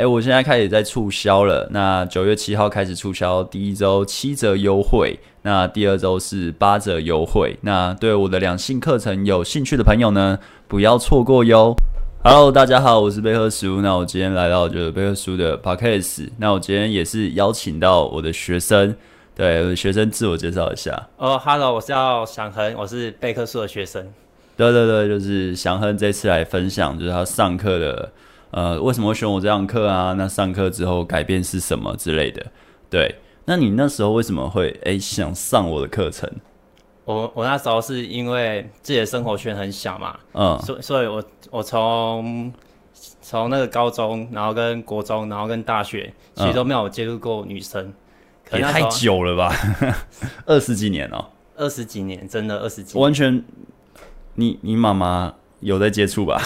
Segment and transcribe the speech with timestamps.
[0.00, 1.68] 哎，我现在开始在促销了。
[1.72, 7.58] 那九月七号开始促销，第一周七折优惠，那第二周是八折优惠。
[7.60, 11.74] 那对我的两性课程有兴趣的朋友呢，不要错过哟。
[12.24, 13.82] Hello，大家好，我是贝克书。
[13.82, 16.30] 那我今天来到就是贝克书的 Podcast。
[16.38, 18.96] 那我今天也是邀请到我的学生，
[19.36, 20.92] 对，我的学生自我介绍一下。
[21.18, 24.10] 哦、oh，Hello，我是叫祥恒，我是贝克书的学生。
[24.56, 28.10] 对对对，就是祥恒这次来分享，就是他上课的。
[28.50, 30.12] 呃，为什么会选我这堂课啊？
[30.14, 32.44] 那上课之后改变是什么之类的？
[32.90, 36.28] 对，那你那时候为什么会哎想上我的课程？
[37.04, 42.52] 我我那时候是因为自己的生活圈很小嘛，嗯，所所以我我从
[43.20, 47.94] 从那个高中，然后跟国中，然后跟大学，其实都没有接触过女生，嗯、
[48.44, 49.54] 可也太久了吧，
[50.46, 51.24] 二十几年哦，
[51.56, 53.44] 二十几年，真的二十几年，完全，
[54.34, 55.34] 你你妈妈。
[55.60, 56.40] 有在接触吧？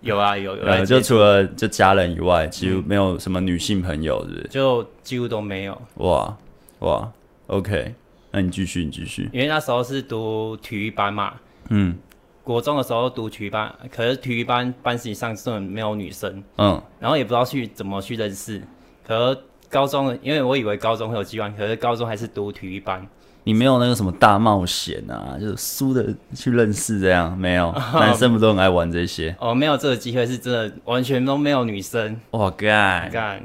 [0.00, 0.62] 有啊，有 有。
[0.64, 4.48] 呃，就除了就家人以外，几乎没有什么女性朋友，是不是？
[4.48, 5.80] 就几乎都没有。
[5.96, 6.36] 哇
[6.80, 7.10] 哇
[7.46, 7.94] ，OK，
[8.32, 9.30] 那你继续，你继续。
[9.32, 11.34] 因为那时候是读体育班嘛，
[11.70, 11.96] 嗯，
[12.42, 18.60] 国中的时候读体育班，可是体育班班级上根本没有女生，嗯，然后也不知道去怎么去认识。
[19.06, 23.06] 可是高中，因为我以为高中会有机会，可是高中还是读体育班。
[23.46, 27.72] 你没有那个什么大冒险啊，就是输的去认识这样没有？
[27.94, 29.36] 男生不都很爱玩这些？
[29.38, 32.20] 哦，没有这个机会，是真的完全都没有女生。
[32.32, 33.40] 哇干干！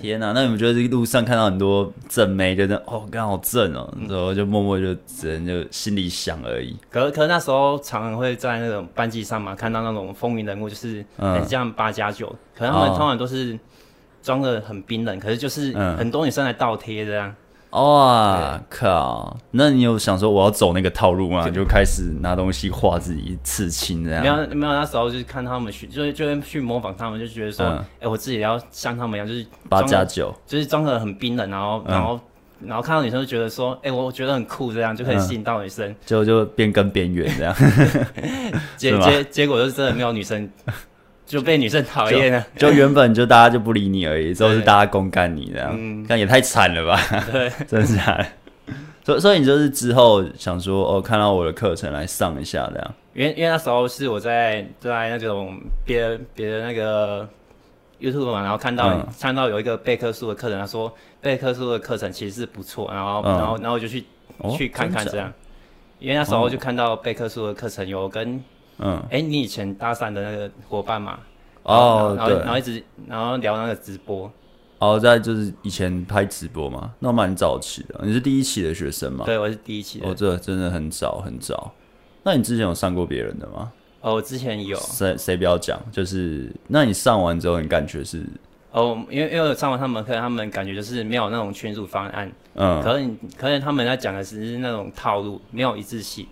[0.00, 0.30] 天哪！
[0.30, 6.76] 那你们觉得这个路上看到很多正妹，觉得哦干好正哦，然后就默默就只能就心里想而已。
[6.88, 13.58] 可是可是那时候常常会在那种班级上嘛，看到那种风云人物，就是很像八加九，可能他们通常都是
[14.22, 17.34] 装的很冰冷，可是就是很多女生来倒贴这样。
[17.70, 19.36] 哇、oh, 靠！
[19.52, 21.48] 那你有想说我要走那个套路吗？
[21.48, 24.22] 就开始拿东西画自己刺青这样？
[24.22, 32.20] 没有没有，那时候就是看他们去，就就会去模仿他们，就觉得说，哎、嗯欸，我自己也要像他们一样，就是八加九，就是装的很冰冷，然后、嗯、然后
[32.60, 37.54] 然后看到女生就觉得说，哎、欸，我觉得很酷，这样就可以吸引到女生，就就变更边缘这样。
[38.76, 40.50] 结 结结果就是真的没有女生。
[41.30, 47.00] 就被女生讨厌了， 就原本就大家就不理你而已，之后是大家公干你这样，但也太惨了吧？
[47.30, 48.26] 对， 真的是惨？
[49.04, 52.94] 所以所以你就是之后想说哦，看到我的课程来上一下这样。
[53.14, 57.28] 因为因为那时候是我在在那种别别的那个
[58.00, 64.04] YouTube 嘛，然后看到、嗯、看到有一个贝克书的课程，他说贝克书的课程其实是不错，然后、嗯、然后然后我就去、
[64.38, 65.32] 哦、去看看这样。
[66.00, 68.42] 因为那时候就看到贝克书的课程有跟。
[68.82, 71.18] 嗯，哎、欸，你以前搭讪的那个伙伴嘛？
[71.62, 74.32] 哦，然后对，然后一直然后聊那个直播，
[74.78, 78.00] 哦，在就是以前拍直播嘛，那蛮早期的。
[78.02, 79.26] 你是第一期的学生吗？
[79.26, 80.08] 对，我是第一期的。
[80.08, 81.70] 哦，这真的很早很早。
[82.22, 83.70] 那你之前有上过别人的吗？
[84.00, 84.74] 哦，我之前有。
[84.78, 85.78] 谁谁不要讲？
[85.92, 88.24] 就是那你上完之后，你感觉是？
[88.72, 92.32] 哦，因为因为我上完他们课，他们感觉就是没有那种圈组方案。
[92.54, 92.80] 嗯。
[92.82, 96.26] 可能可能他们在讲的只是那种套路，没有一致性。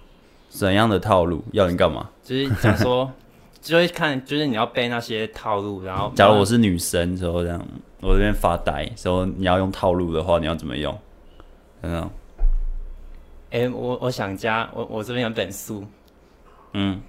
[0.48, 2.08] 怎样的套路要你干嘛？
[2.22, 3.10] 就是想说，
[3.60, 7.60] 就会看，就是你要背那些套路，然后， 假如我是女生之后这样，
[8.00, 10.98] 我这边发呆，说你要用套路的话，你要怎么用？
[11.82, 12.10] 嗯，
[13.50, 15.84] 哎，我我想加，我我这边有本书，
[16.72, 17.00] 嗯，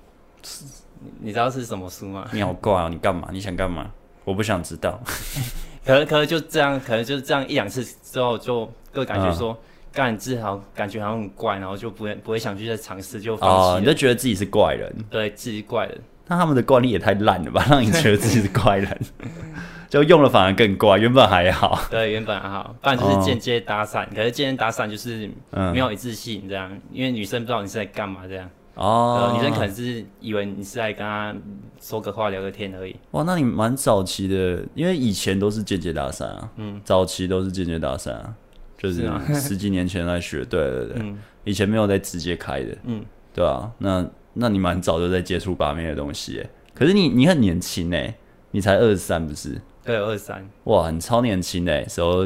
[1.20, 2.28] 你知道是什么书吗？
[2.32, 2.88] 你好怪啊！
[2.90, 3.30] 你干嘛？
[3.32, 3.90] 你想干嘛？
[4.26, 5.00] 我不想知道。
[5.86, 9.54] 可能可能就这样，可能就是这样一两次之后，就就感觉说。
[9.54, 9.58] 嗯
[9.92, 13.56] 干自好，感觉好像很怪，然后就不会不会想去再尝试，就放弃。
[13.56, 16.00] 哦，你就觉得自己是怪人，对，自己怪人。
[16.28, 19.00] 那他们的惯例也太烂了吧，让你觉得自己是怪人，
[19.90, 20.98] 就用了反而更怪。
[21.00, 24.04] 原本还好， 对，原本还好，不然就是间接搭讪。
[24.04, 25.28] 哦、可是间接搭讪就是
[25.74, 28.48] 没有一致性，这样，嗯、因为女生不知道你是在干嘛，这样。
[28.76, 31.36] 哦，女生可能是以为你是在跟她
[31.82, 32.96] 说个话、聊个天而已。
[33.12, 38.36] 哇，那你蛮早期的，因为以前都是间接搭讪啊，嗯，早期都是间接搭讪啊。
[38.80, 43.04] 就是 十几年前来学，对对对，嗯、以前没有在直接开的，嗯，
[43.34, 44.04] 对啊，那
[44.34, 48.16] 那你蛮早就在接触把妹的东西，哎，可是你你很年轻哎，
[48.52, 49.60] 你才二十三不是？
[49.84, 52.26] 对，二十三，哇，你超年轻哎，时候，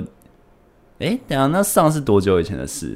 [0.99, 2.95] 哎，等下那上是多久以前的事？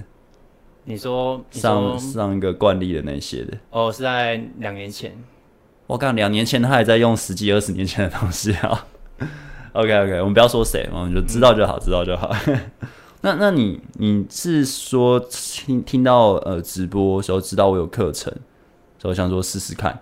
[0.84, 5.12] 你说，你说上上一个惯例的那些的，哦，是在两年前，
[5.88, 8.86] 我靠两年前他还在用十几二十年前的东西啊。
[9.74, 12.34] OK OK，我们不要说谁，我们就知道就好，嗯、知道就好。
[13.22, 18.32] 那那你你是说听听到呃直播时候知道我有课程，
[19.00, 20.00] 所以我想说试试看。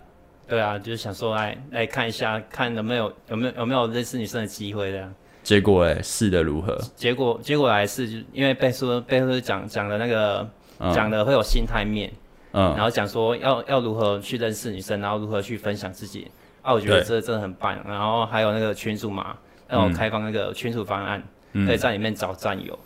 [0.48, 5.14] 对啊，就是想说来来看一下，看有没有有没有有没有认识女生的机会这样。
[5.44, 6.78] 结果哎，试的如何？
[6.96, 10.48] 结果结果来是，就因为贝叔贝叔讲讲的那个
[10.94, 12.12] 讲的会有心态面，
[12.52, 16.30] 嗯，然后讲说要要如何去认识女生，然后如何去分享自己。
[16.62, 17.78] 啊，我觉得这真的很棒。
[17.88, 19.36] 然后还有那个群组嘛。
[19.68, 21.24] 让我开放那个群组方案，
[21.66, 22.78] 可以在里面找战友。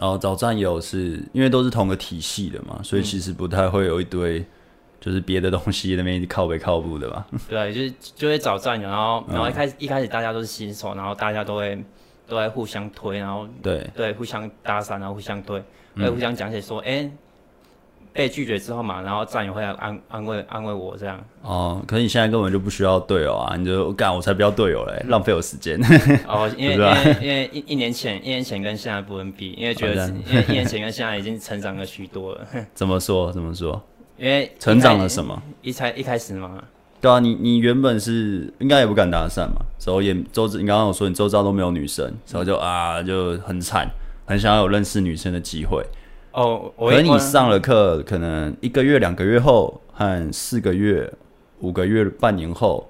[0.00, 4.44] 哦，找战友是因为都是同个体系的嘛，所以其实不太会有一堆
[5.00, 7.26] 就是别的东西那边靠北靠步的吧？
[7.48, 11.84] 对，就是就会找战友，然后然后一开始、嗯、一开始大家都是新手，然后大家都会
[12.26, 15.62] 都会互相推，然后对对互相搭讪，然后互相推，
[15.96, 17.04] 会互相讲解说，哎、嗯。
[17.04, 17.12] 欸
[18.12, 21.18] 被拒绝之后嘛，然后战友会来安安慰安慰我这样。
[21.42, 25.80] 哦，可是你现在根本就不需要队友啊，你就干我才不要队友嘞，浪费我时间。
[26.26, 32.46] 哦，因为因为因为一一年前一年前跟现在不能比，因为觉得因为一年前跟现在已经成长了许多了。
[32.74, 33.32] 怎么说？
[33.32, 33.80] 怎么说？
[34.18, 35.40] 因为成长了什么？
[35.62, 36.62] 一才一开始嘛。
[37.00, 43.88] 对啊，你你原本是应该也不敢搭讪嘛，然后也周你刚刚有说你周遭都没有女生，然后就啊就很惨，
[44.26, 45.82] 很想要有认识女生的机会。
[46.32, 51.12] 哦，可能你上了课，可能一个月、两个月后，和四个月、
[51.58, 52.88] 五个月、半年后，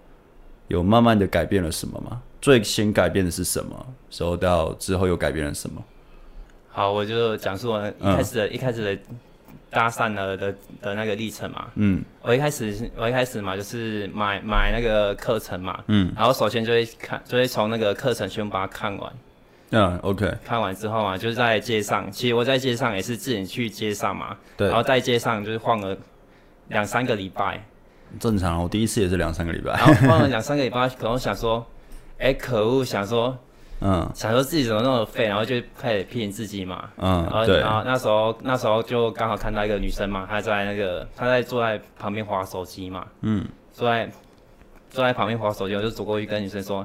[0.69, 2.21] 有慢慢的改变了什么吗？
[2.41, 3.87] 最先改变的是什么？
[4.11, 5.83] 时候到之后又改变了什么？
[6.69, 9.03] 好，我就讲述我一开始的、嗯、一开始的
[9.71, 11.67] 搭讪的的的那个历程嘛。
[11.75, 15.83] 嗯，我一开始我一开始嘛，就是买买那个课程嘛。
[15.89, 19.13] 嗯，然后首先就会看，就会从那个课程全部把它看完。
[19.71, 20.33] 嗯，OK。
[20.45, 24.37] 看完之后嘛，就是在街上，其实我在街上也是自己去街上嘛。
[24.57, 24.67] 对。
[24.67, 25.97] 然后在街上就是晃了
[26.69, 27.65] 两三个礼拜。
[28.19, 29.73] 正常，我第一次也是两三个礼拜。
[29.73, 31.65] 然后晃了两三个礼拜，可能想说，
[32.19, 33.39] 哎、欸，可恶，想说，
[33.81, 36.91] 嗯，想说自己怎么那么废，然后就开始骗自己嘛。
[36.97, 37.23] 嗯。
[37.31, 37.61] 然后，对。
[37.61, 43.07] 然后那时候，那时候就刚好看到一个女生嘛，她在那个，她在坐在旁边划手机嘛。
[43.21, 43.47] 嗯。
[43.73, 44.11] 坐在
[44.91, 46.85] 坐在旁边划手机，我就走过去跟女生说，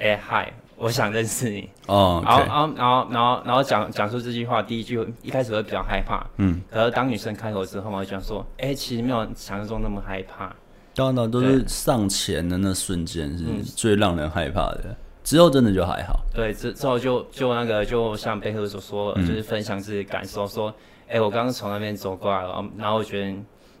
[0.00, 0.52] 哎、欸，嗨。
[0.76, 2.46] 我想认识你哦，oh, okay.
[2.46, 10.54] 然后，然后，然后，然后，然后讲讲出这句话，第一句一开始会比较害怕，嗯，可是当女生开口之后嘛，我就讲说，哎、欸，其实没有想象中那么害怕。
[10.94, 16.20] 当然，都是上前的那瞬间是最让人害怕的，嗯、之后真的就还好。
[16.34, 20.68] 对，之之后就就那个，就像贝克所说，嗯、就是分享自己的感受，说，
[21.06, 23.36] 哎、欸，我刚刚从那边走过来了，然后我觉得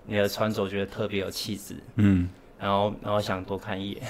[0.06, 2.28] 你的穿着觉得特别有气质，嗯。
[2.58, 4.02] 然后，然后想多看一眼。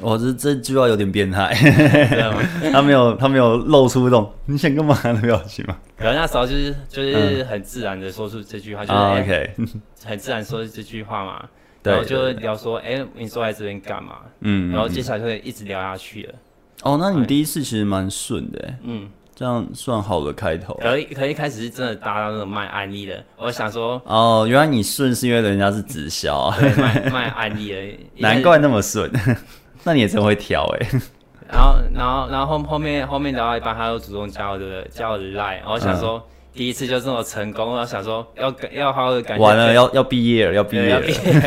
[0.00, 1.54] 我 这这句话有点变态，
[2.72, 5.76] 他没有，他没有露出那种你想干嘛的表情吗？
[5.96, 9.50] 可能那时候就是就是很自然的说出这句话，就是 OK，
[10.04, 11.48] 很自然说这句话嘛。
[11.82, 14.18] 然后就聊说，哎，你坐在这边干嘛？
[14.40, 16.34] 嗯，然后接下来就会一直聊下去了。
[16.82, 19.08] 哦，那你第一次其实蛮顺的，嗯。
[19.40, 20.74] 这样算好的开头。
[20.82, 23.24] 可以，可一开始是真的搭到那种卖安利的。
[23.38, 29.10] 我想说，哦，原来你顺是因为人家是直销啊，卖卖安利的， 难怪那么顺。
[29.82, 30.88] 那你也真会挑哎。
[31.50, 35.60] 然后，然后，然后后后面后面聊到一半，他又主动加我的加我的 line。
[35.66, 36.22] 我想说，
[36.52, 39.42] 第一次就这么成功，我想说要要好好的感谢。
[39.42, 41.00] 完了，要要毕业了，要毕业了，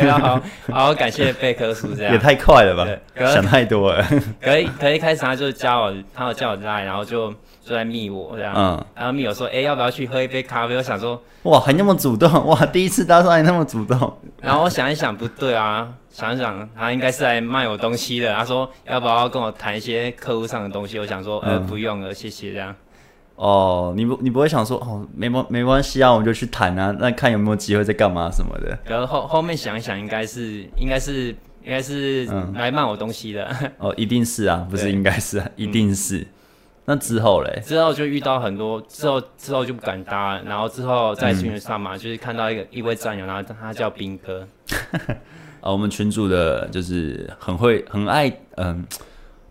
[0.04, 0.40] 要好
[0.72, 2.12] 好好感谢贝克书这样。
[2.12, 4.04] 也太快了吧，想太多了。
[4.40, 7.32] 可以，可以一开始他就加我，他有加我的 line，然后就。
[7.64, 10.76] 就在密我这样，嗯，然后密我说，哎、欸，要不要去喝一杯咖啡？
[10.76, 13.98] 我想说，哇，还那么主动，哇，第一次搭讪还那么主动。
[14.42, 18.34] 然后我想一想，不对啊，想一想，他应该是来卖我东西的。
[18.34, 20.98] 他说，要不要跟我谈一些客户上的东西？
[20.98, 22.74] 我想说，呃，不用了，谢谢这样。
[23.36, 28.78] 哦，你不，你不会想说，哦，没关没关系啊，我们就去谈啊，那看有没有机会再干嘛什么的。
[28.84, 31.28] 然后后后面想一想，应该是，应该是，
[31.64, 33.44] 应该是来卖我东西的。
[33.62, 36.18] 嗯、哦，一定是啊，不是应该是，啊，一定是。
[36.18, 36.26] 嗯
[36.86, 37.62] 那之后嘞？
[37.64, 44.46] 之后就遇到很多，之后之后就不敢搭，然后之后在群上嘛，嗯、就是看到一个一位战友，然后他叫兵哥。
[45.60, 48.84] 啊， 我们群主的就是很会、很爱，嗯，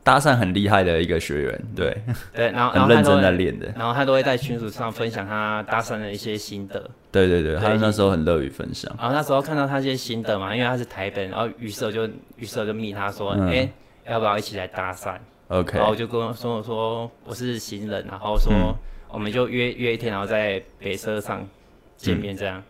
[0.04, 1.98] 搭讪很厉害的一个学员，对
[2.36, 6.88] 对，然后 很认真在练的，然后他都会在群组上分享他搭讪的一些心得。
[7.12, 8.94] 对对对，他那时候很乐于分享。
[9.00, 13.74] 然后那时候看到他这些心得嘛，因为他是台北，然后于是就于是就密他说，哎、嗯欸，
[14.10, 15.16] 要不要一起来搭讪
[15.54, 18.52] ？OK，然后我就跟我说我说我是新人，然后说
[19.10, 21.46] 我们就约约一天，然后在北车上
[21.96, 22.58] 见面这样。
[22.58, 22.64] 嗯、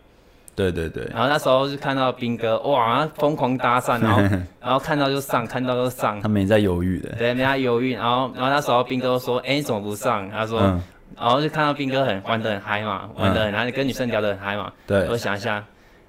[0.54, 1.04] 对对对。
[1.12, 4.20] 然后那时候就看到兵哥，哇，疯狂搭讪，然后
[4.60, 6.20] 然后看到就上，看到就上。
[6.20, 7.10] 他没在犹豫的。
[7.18, 7.94] 对，没在犹豫。
[7.94, 10.30] 然后然后那时候兵哥说，哎，你怎么不上？
[10.30, 10.82] 他说，嗯、
[11.16, 14.72] 然后就看到兵哥很玩的很嗨嘛，玩的很嗨，跟女生聊的很嗨嘛。
[14.86, 15.08] 对。
[15.08, 15.64] 我想一下。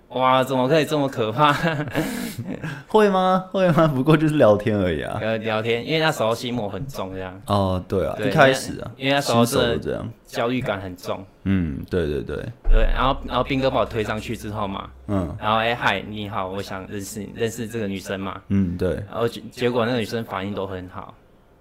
[0.10, 1.54] 哇，怎么可以这么可怕？
[2.88, 3.46] 会吗？
[3.52, 3.88] 会吗？
[3.88, 5.18] 不过就是聊天而已啊。
[5.22, 7.42] 呃，聊天，因为那时候心魔很重，这样。
[7.48, 11.26] 哦，对啊，一开始啊，因为那时候是这样，焦虑感很重。
[11.44, 12.38] 嗯，对对对。
[12.72, 18.40] 对，然后然后兵哥把我推上去之后嘛，嗯，然后哎嗨，你好，我想认识认识这个女生嘛。
[18.50, 18.94] 嗯，对。
[19.12, 21.14] 然后结结果那个女生反应都很好。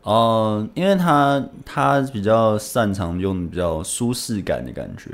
[0.02, 5.10] 哦，因为她她比较擅长用比较舒适感的感觉，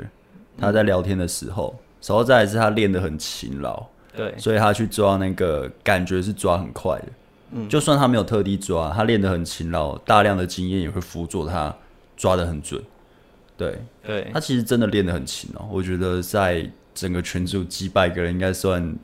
[0.59, 1.73] 她在聊天的时候。
[2.05, 7.07] 然后再来是他练得很勤劳，对，所以他去抓那个感觉是抓很快的，
[7.51, 11.75] 嗯，就算他没有特地抓，他练得很勤劳，大量的经验也会辅佐他
[12.17, 12.81] 抓得很准。
[13.55, 15.67] 对，对，他其实真的练得很勤哦。
[15.71, 18.95] 我觉得在整个群组几百个人，应该算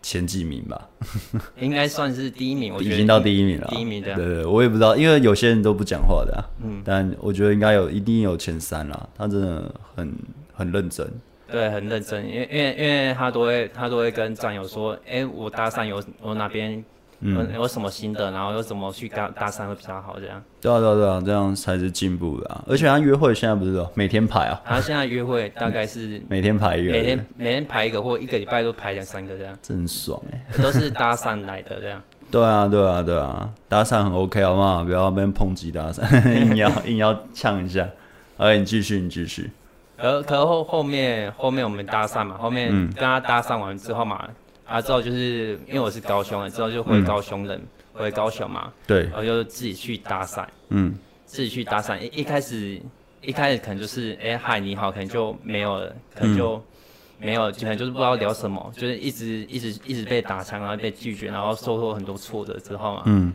[0.00, 0.88] 前几名吧，
[1.58, 2.72] 应该算是第一名。
[2.72, 4.14] 我觉得已经到第一名了，第一名的。
[4.14, 6.44] 对，对，我也不知道，因为有些人都不讲话的啊。
[6.62, 9.08] 嗯，但我觉得应该有，一定有前三啦。
[9.16, 10.14] 他真的很
[10.54, 11.04] 很认真。
[11.52, 16.82] 对，很认真，因为因为因为他都会他都会跟战友说，哎，我搭讪有我哪边
[17.20, 20.42] 嗯有什么新的，然后又怎么去搭搭讪会比较好，这样。
[20.60, 22.64] 对啊对啊对啊，这样才是进步的啊！
[22.66, 24.60] 而且他约会现在不是每天排啊？
[24.64, 29.56] 他现在约会 大概是每天排一个，每天每天排一个，或一个礼拜都排两三个这样。
[29.62, 30.44] 真爽哎！
[30.62, 32.02] 都是搭讪来的这样。
[32.32, 34.82] 对啊对啊对啊，搭讪很 OK 好不好？
[34.82, 36.02] 不要被人抨击搭讪，
[36.34, 37.86] 硬要硬要呛一下。
[38.38, 39.50] 哎，你继续你继续。
[40.02, 44.28] 可可后后面后面我们搭讪嘛，后面跟他搭讪完之后嘛，
[44.66, 50.92] 啊之后就是因为我是高雄的，之后就回高雄人，回高雄嘛，对，然后就自己去搭讪，嗯，
[51.24, 52.82] 自己去搭讪，一一开始
[53.20, 56.60] 一开始可能就是哎嗨你好，可能就没有了，可能就
[57.18, 63.32] 没有，可能就是不知道聊什么，就是一直一直一直被打枪，然后被拒绝，然后收获很多挫折之后嘛，嗯，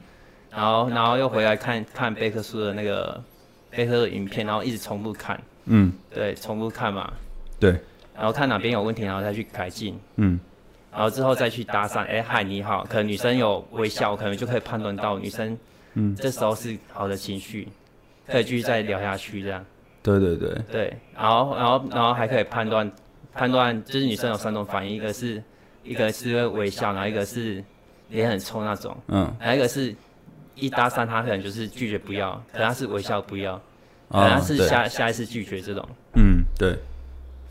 [0.51, 3.23] 然后然后又回来看看贝克书的那个
[3.69, 5.41] 贝克的影片，然后一直重复看。
[5.67, 7.11] 嗯，对，重复看嘛，
[7.59, 7.71] 对，
[8.15, 10.39] 然后看哪边有问题，然后再去改进，嗯，
[10.91, 15.57] 然后之后再去搭讪，哎，嗨，你好，可能女生有微笑，可能就可以判断到女生，
[15.93, 17.67] 嗯，这时候是好的情绪，
[18.27, 19.63] 可以继续再聊下去这样，
[20.01, 22.89] 对对对，对，然后然后然后还可以判断
[23.33, 25.43] 判断，就是女生有三种反应，一个是
[25.83, 27.63] 一个是会微笑，然后一个是
[28.09, 29.93] 脸很臭那种，嗯，还有一个是
[30.55, 33.61] 一搭讪她可能就是拒绝不要，可能她是微笑不要。
[34.09, 36.77] 可能是下、下一次拒绝这种，嗯，对，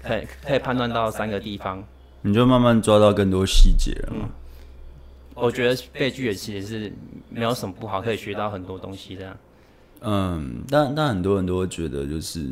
[0.03, 1.85] 可以可以判断到三个地方，
[2.23, 4.29] 你就慢慢抓到更多细节了嘛、
[5.35, 6.93] 我觉得被拒绝其实是
[7.29, 9.37] 没有什么不好，可以学到很多东西的。
[10.01, 12.47] 嗯，但但很多人都会觉得就是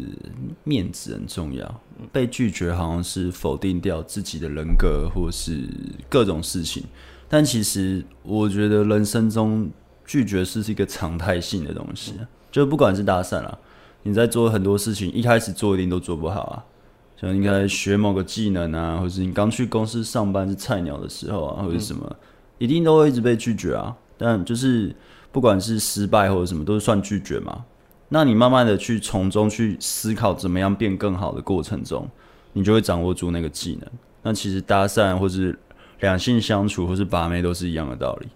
[0.64, 1.80] 面子很重要，
[2.12, 5.66] 被拒绝好像是否定掉自己的人格或是
[6.10, 6.84] 各种事情，
[7.28, 9.70] 但其实我觉得人生中
[10.04, 12.14] 拒绝是是一个常态性的东西，
[12.50, 13.58] 就不管是搭讪啊。
[14.04, 16.64] 你在做很多事情，一开始做一定都做不好啊。
[17.16, 22.16] 像应该学某个技能啊，或是你刚去公司上班是菜鸟的时候啊，或者什么，
[22.58, 23.96] 一定都会一直被拒绝啊。
[24.18, 24.94] 但就是
[25.32, 27.64] 不管是失败或者什么，都是算拒绝嘛。
[28.10, 32.06] 那你慢慢的去从中去思考怎么样变更好的过程中，
[32.52, 33.90] 你就会掌握住那个技能。
[34.22, 35.58] 那其实搭讪或是
[36.00, 38.28] 两性相处或是把妹都是一样的道理。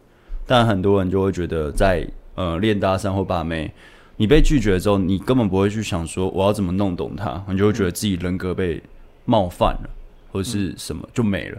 [0.47, 3.75] 但很多人就会觉得在呃练搭讪或把妹。
[4.19, 8.83] 你被拒绝之后，你根本不会去想说我要怎么弄懂他，你就会觉得自己人格被
[9.25, 9.91] 冒犯了，
[10.33, 11.59] 或者是什么就没了，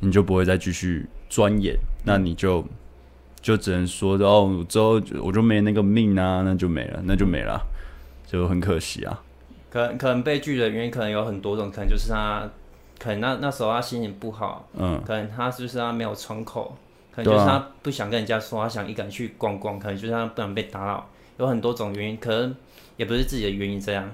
[0.00, 2.64] 你就不会再继续钻研，那你就
[3.40, 7.64] 就只能说哦，之后我就没那个命啊，那就没了，那就没了，
[8.26, 9.22] 就很可惜啊。
[9.70, 12.42] 可能可能被拒绝的原因可能有很多种，可能就是他
[12.98, 16.76] 可能那那时候他心情不好，嗯，可能他就是他没有窗口，
[17.14, 21.08] 可能就是他不想跟人家说，他想一个人去逛逛，可能就是他不想被打扰。
[21.38, 22.54] 有很多种原因，可能
[22.96, 24.08] 也不是自己的原因这样。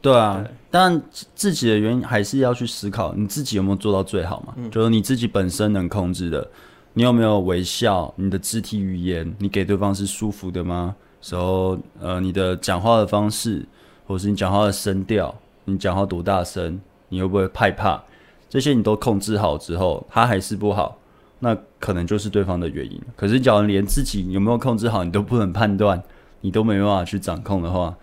[0.00, 1.00] 对啊，对，但
[1.34, 4.52] 自己的原因还是要去思考，你自己有没有做到最好嘛？
[4.56, 6.46] 嗯、就是你自己本身能控制的，
[6.92, 8.12] 你有没有微笑？
[8.16, 10.94] 你的肢体语言，你给对方是舒服的吗？
[11.22, 13.64] 时候，呃，你的讲话的方式，
[14.06, 16.78] 或是你讲话的声调，你讲话多大声，
[17.08, 18.02] 你会不会害怕？
[18.50, 20.98] 这些你都控制好之后，他还是不好，
[21.38, 23.00] 那可能就是对方的原因。
[23.16, 26.02] 可是，假如连自己有没有控制好，你都不能判断。
[26.44, 27.96] 你都没办法去掌控的话，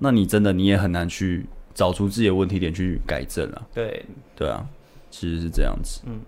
[0.00, 3.62] 那你真的你也很难去找出自己的问题点去改正啊。
[3.72, 4.04] 对，
[4.36, 4.62] 对啊，
[5.10, 6.02] 其实是这样子。
[6.04, 6.20] 嗯。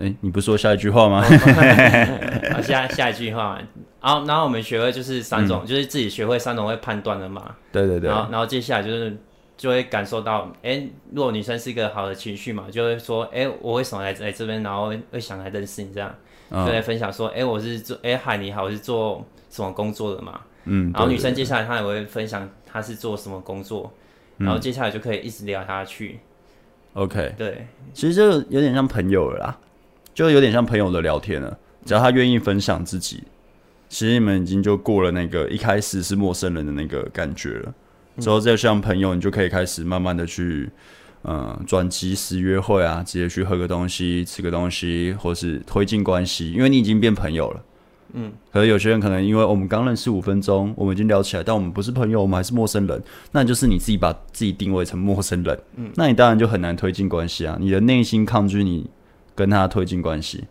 [0.00, 1.20] 哎、欸，你不说下一句话吗？
[2.54, 3.60] 好，下下一句话。
[4.00, 7.54] 然后，然后我们学会就是三种，嗯、就是自己学会三种会判断的嘛。
[7.70, 8.08] 对对对。
[8.08, 9.14] 然后，然后接下来就是
[9.58, 16.14] 就会感受到，哎、欸，如果女生是一个好的情绪嘛，就会说，哎、欸，我为什么来来这边，然后会，想来认识你这样，
[16.48, 19.22] 嗯、就来分享说，哎、欸，我是做，哎、欸，嗨，你好，我是做。
[19.52, 20.40] 什么工作的嘛？
[20.64, 23.92] 嗯，然后女生接下来她也会分享她是做什么工作，
[24.38, 26.18] 嗯、然后接下来就可以一直聊下去。
[26.94, 29.58] OK，对，其实就有点像朋友了啦，
[30.14, 31.58] 就有点像朋友的聊天了。
[31.84, 33.24] 只要他愿意分享自己，
[33.88, 37.74] 其实你们已经就过了那个一开始是陌生人的那个感觉了。
[38.18, 40.70] 之后再像朋友，你就可以开始慢慢的去，
[41.24, 47.64] 嗯，转即时约会啊，直接去喝个东西、吃个东西，或是推进关系，因为你已经变朋友了。
[48.12, 53.02] 嗯，可是有些人可能因为我们刚认识五分钟，我们已经聊起来，但我们不是朋友，我们还是陌生人，
[53.32, 58.88] 那就是你自己把自己定位成陌生人，嗯，那你当然就很难推进关系啊，你的内心抗拒你
[59.34, 60.44] 跟他推进关系，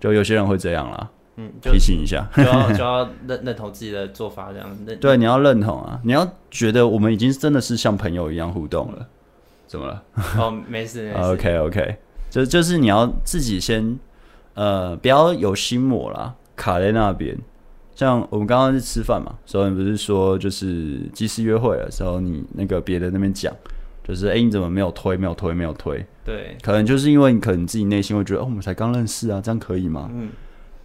[0.00, 9.06] 就有些人会这样啦，嗯，提醒一下，就要就要认认同自己的做法，这样认对，你要认同啊，你要觉得我们已经真的是像朋友一样互动了，
[9.68, 10.02] 怎么了？
[10.36, 11.96] 哦，没事 没事，OK OK，
[12.28, 13.98] 就就是你要自己先
[14.54, 17.38] 呃，不要有心魔啦，卡在那边。
[17.94, 23.52] 像我们刚刚是吃饭嘛，所以你不是说就是即时约会的时候，你那个别的那边讲，
[24.06, 26.04] 就是哎、欸，你怎么没有推，没有推，没有推？
[26.24, 30.08] 对，可能就是因为你可能自己内心会觉得，哦，我们才刚认识啊，这样可以吗？
[30.12, 30.30] 嗯，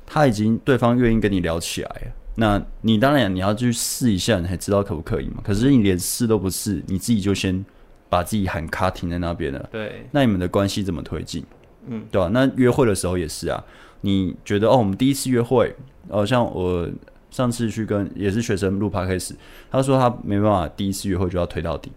[0.08, 5.42] 他已经对方愿意跟你聊起来了，那你当然你要去试一下，你才知道可不可以嘛。
[5.44, 7.64] 可是你连试都不试，你自己就先
[8.10, 9.70] 把自己喊卡停在那边了。
[9.72, 11.46] 对，那你们的关系怎么推进？
[11.86, 12.30] 嗯，对吧、啊？
[12.34, 13.64] 那约会的时候也是啊，
[14.04, 15.76] 你觉得哦，我们第一次约会。
[16.10, 16.86] 哦，像我
[17.32, 19.32] 上次去跟也是学生录 podcast，
[19.72, 21.90] 他说他没办法第一次约会就要推到底，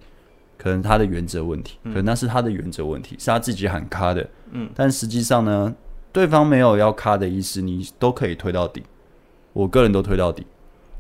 [0.56, 5.74] 可能他的原则问题，可能那是他的原则问题，是他自己喊卡的，嗯，但实际上呢，
[6.12, 8.84] 对方没有要卡的意思，你都可以推到底，
[9.52, 10.46] 我个人都推到底，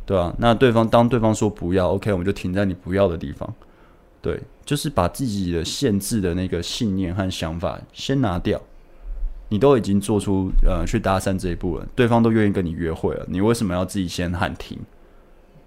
[0.04, 3.54] 对啊，那对方当对方说不要，OK，我们就停在你不要的地方，
[4.20, 8.60] 对，就是把自己的限制的那个信念和想法先拿掉。
[9.48, 14.78] 你都已经做出呃去搭讪这一步了，对方都愿意跟你约会了，你为什么要自己先喊停？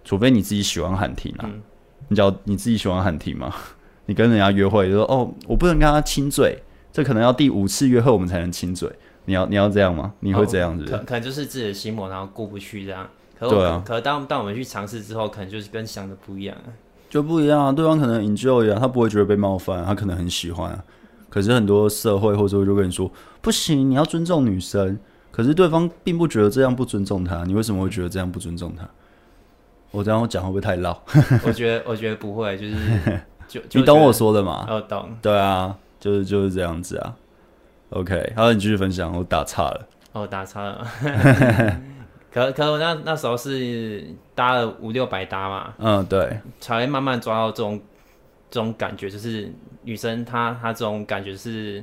[0.04, 1.46] 除非你自己喜欢喊停啊。
[1.46, 1.62] 嗯、
[2.08, 3.54] 你知道你自己喜欢喊停吗？
[4.08, 6.58] 你跟人家约会就说哦，我不能跟他亲嘴，
[6.92, 8.90] 这可能要第五次约会我们才能亲嘴。
[9.26, 10.14] 你要你要这样吗？
[10.22, 10.86] 你会这样子？
[10.86, 13.08] 可可能就是自己的心魔，然后过不去这样。
[13.40, 13.84] 可对啊。
[13.86, 16.74] 可可当当我们去尝试之后，可能就是跟想的不一样啊。
[17.10, 20.84] 就不一样啊，对方可能 enjoy 啊，他不会觉得被冒犯，他可能很喜欢啊。
[21.30, 24.98] 可是很多社会或者会就跟你说不行，你要尊重女生。
[25.32, 28.86] 可是对方并不觉得这样不尊重她，你为什么会觉得这样不尊重她？
[29.92, 31.02] 我这样讲会不会太绕？
[31.46, 32.76] 我觉得我觉得不会，就是
[33.48, 34.68] 就，就你懂我说的吗？
[34.70, 35.10] 我懂。
[35.22, 37.16] 对啊，就是就是这样子啊。
[37.92, 39.16] OK，好，你继续分享。
[39.16, 39.88] 我打岔了。
[40.12, 40.86] 哦，打岔了。
[42.32, 45.74] 可可我那那时候是搭了五六百搭嘛。
[45.80, 46.40] 嗯，对。
[46.60, 47.80] 才会慢慢抓到这种
[48.52, 49.52] 这种感觉，就是。
[49.82, 51.82] 女生她她这种感觉是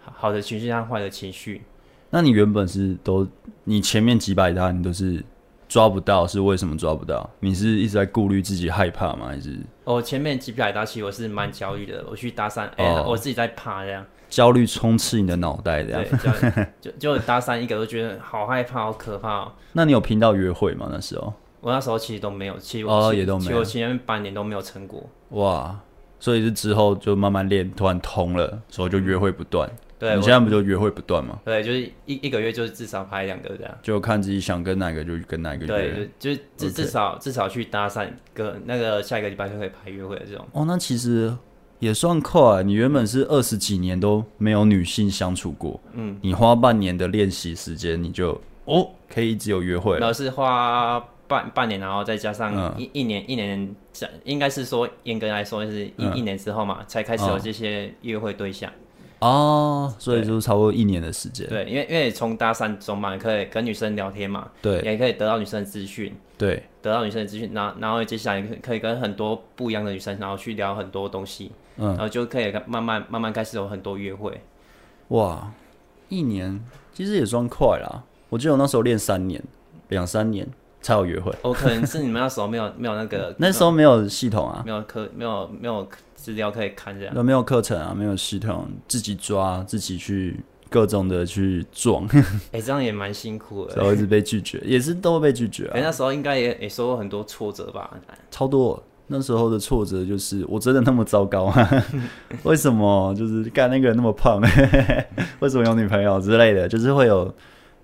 [0.00, 1.62] 好的情绪和坏的情绪。
[2.10, 3.26] 那你原本是都
[3.62, 5.24] 你前面几百搭你都是
[5.68, 7.30] 抓不到，是为什么抓不到？
[7.38, 9.28] 你是一直在顾虑自己害怕吗？
[9.28, 9.56] 还是？
[9.84, 14.04] 哦，前面几百搭其实我是蛮焦虑的，我去搭讪，哎、欸，哦、我自己在怕这样。
[14.28, 16.04] 焦虑充斥你的脑袋这样。
[16.04, 19.52] 对，就就搭讪一个都觉得好害怕，好可怕哦。
[19.72, 20.88] 那你有拼到约会吗？
[20.90, 21.32] 那时候？
[21.60, 25.08] 我那时候其实都没有，其实我、哦、也都没有，其实我前面半年都没有成果。
[25.30, 25.78] 哇。
[26.20, 29.70] 所以是之后就慢慢练，突然通了，所以就约会不断。
[29.98, 31.40] 对，你现在不就约会不断吗？
[31.44, 33.78] 对，就是一一个月就是至少拍两个这样。
[33.82, 35.66] 就看自己想跟哪个就跟哪个约。
[35.66, 40.46] 对，就就至至少至少去搭讪个那个下一个礼拜就可以拍约会的这种。
[40.52, 41.36] 哦，那其实
[41.80, 42.62] 也算快。
[42.62, 49.98] 你原本是二十几年都没有女性相处过，嗯，你花半年的练习时间，你就哦可以一直有约会了。
[49.98, 51.04] 然后是花。
[51.28, 53.76] 半半年，然后再加上一一年，一年，
[54.24, 58.72] 应该是说严格来说是一一年之后嘛，才开始有这些约会对象。
[59.20, 61.46] 哦，所以就是差不多一年的时间。
[61.48, 74.40] 对，因为因为从搭讪中嘛，可以跟女生聊天嘛，对，也可以得到女生的资讯，对，得到女生的资讯，然后然后接下来可以跟很多不一样的女生，然后去聊很多东西，嗯，然后就可以慢慢慢慢开始有很多约会。
[75.08, 75.52] 哇，
[76.08, 76.64] 一年
[76.94, 78.04] 其实也算快啦。
[78.28, 79.42] 我记得我那时候练三年，
[79.88, 80.48] 两三年。
[80.80, 90.38] 才有约会，哦，可能是你们那时候没有没有那个， 那时候没有系统啊，没有课，没有没有资料可以看这样，有没有课程啊，没有系统，自己抓，自己去
[90.70, 92.06] 各种的去撞，
[92.52, 95.72] 哎、欸，这样也蛮辛苦的，然后一直被拒绝，也是都会被拒绝啊。
[95.74, 97.90] 哎、欸，那时候应该也也受过很多挫折吧？
[98.30, 101.84] 超多，那时候的挫折就是我真的那么糟糕啊？
[102.44, 103.12] 为什么？
[103.16, 104.40] 就是干那个人那么胖？
[105.40, 106.68] 为什么有女朋友之类的？
[106.68, 107.34] 就是会有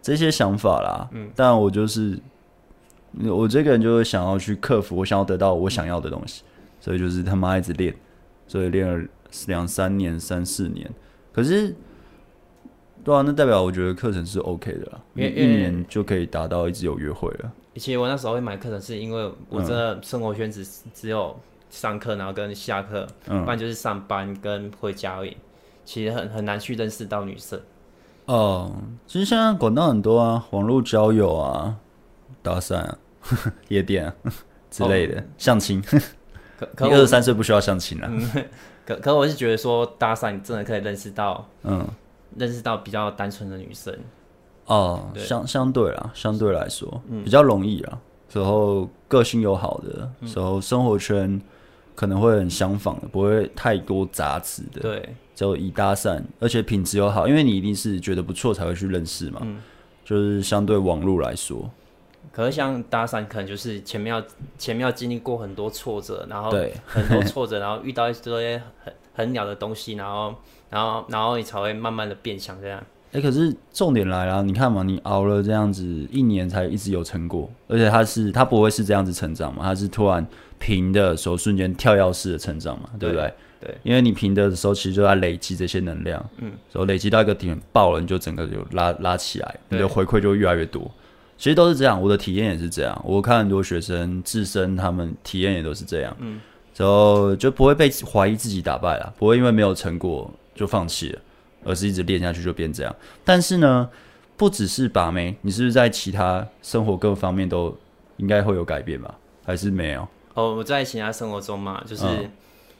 [0.01, 1.09] 这些想法啦。
[1.13, 2.17] 嗯，但我就是。
[3.23, 6.43] 我这个人就是想要去克服，我想要得到我想要的东西，
[6.81, 7.95] 所以就是他妈一直练，
[8.47, 9.07] 所以练了
[9.47, 10.91] 两三年、三四年。
[11.33, 11.75] 可是，
[13.03, 17.53] 对啊，那代表我觉得课程是 OK 的啦，因为一年就可以达到一直有约会了。
[17.77, 21.37] 其实我那时候会买课程，是因为我真的生活圈子只有
[21.71, 25.37] 上课，然后跟下课，嗯，不然就是上班跟回家而已。
[25.85, 27.61] 其实很很难去认识到女生。
[28.27, 28.73] 哦，
[29.07, 31.77] 其实现在管道很多啊，网络交友啊，
[32.43, 32.99] 搭讪啊。
[33.69, 34.15] 夜店啊
[34.71, 35.83] 之类的，相亲。
[36.57, 38.11] 可可二十三岁不需要相亲了。
[38.87, 41.87] 可可我是觉得说搭讪真的可以认识到，嗯，
[42.37, 43.97] 认识到比较单纯的女生。
[44.67, 47.99] 哦，相相对啦，相对来说比较容易啊。
[48.29, 51.41] 时候个性又好的时候，生活圈
[51.95, 54.81] 可能会很相仿的，不会太多杂质的。
[54.81, 59.41] 对，就以搭讪，而且品质又好，因为你一定是觉得不错才会去认识嘛。
[60.05, 61.71] 就是相对网络来说。
[62.35, 64.23] 可是像搭讪，可能就是前面要
[64.59, 70.35] 前面要经历过很多挫折，然后对很多挫折，然后遇到一些很很鸟的东西，然后
[70.69, 72.83] 然后然后你才会慢慢的变强这样。
[73.13, 80.27] 哎、欸，可是重点来了，你看嘛，你熬了这样子一年才一直有成果，而且它是它不会是这样子成长嘛，它是突然
[80.59, 83.33] 平的时候瞬间跳跃式的成长嘛，对不对？
[83.61, 90.91] 对，因为你平的时候其实就在累积这些能量，嗯，然后累积到一个点爆了，你就整个就拉拉起来，你的回馈就越来越多。
[91.37, 93.03] 其实都是这样，我的体验也是这样。
[93.05, 96.17] 我看很多学生自身，他们体验也都是这样。
[96.21, 96.41] 嗯，
[96.77, 101.21] 然后就不会被怀疑自己打败了，不会因为没有成果就放弃了，
[101.65, 102.97] 而是一直练下去就变这样。
[103.25, 103.89] 但是呢，
[104.37, 107.77] 不只是把妹，你是不是在其他生活各方面都
[108.19, 109.15] 应该会有改变吧？
[109.45, 110.09] 还是没有？
[110.35, 112.31] 哦，我在其他生活中嘛，就是、嗯、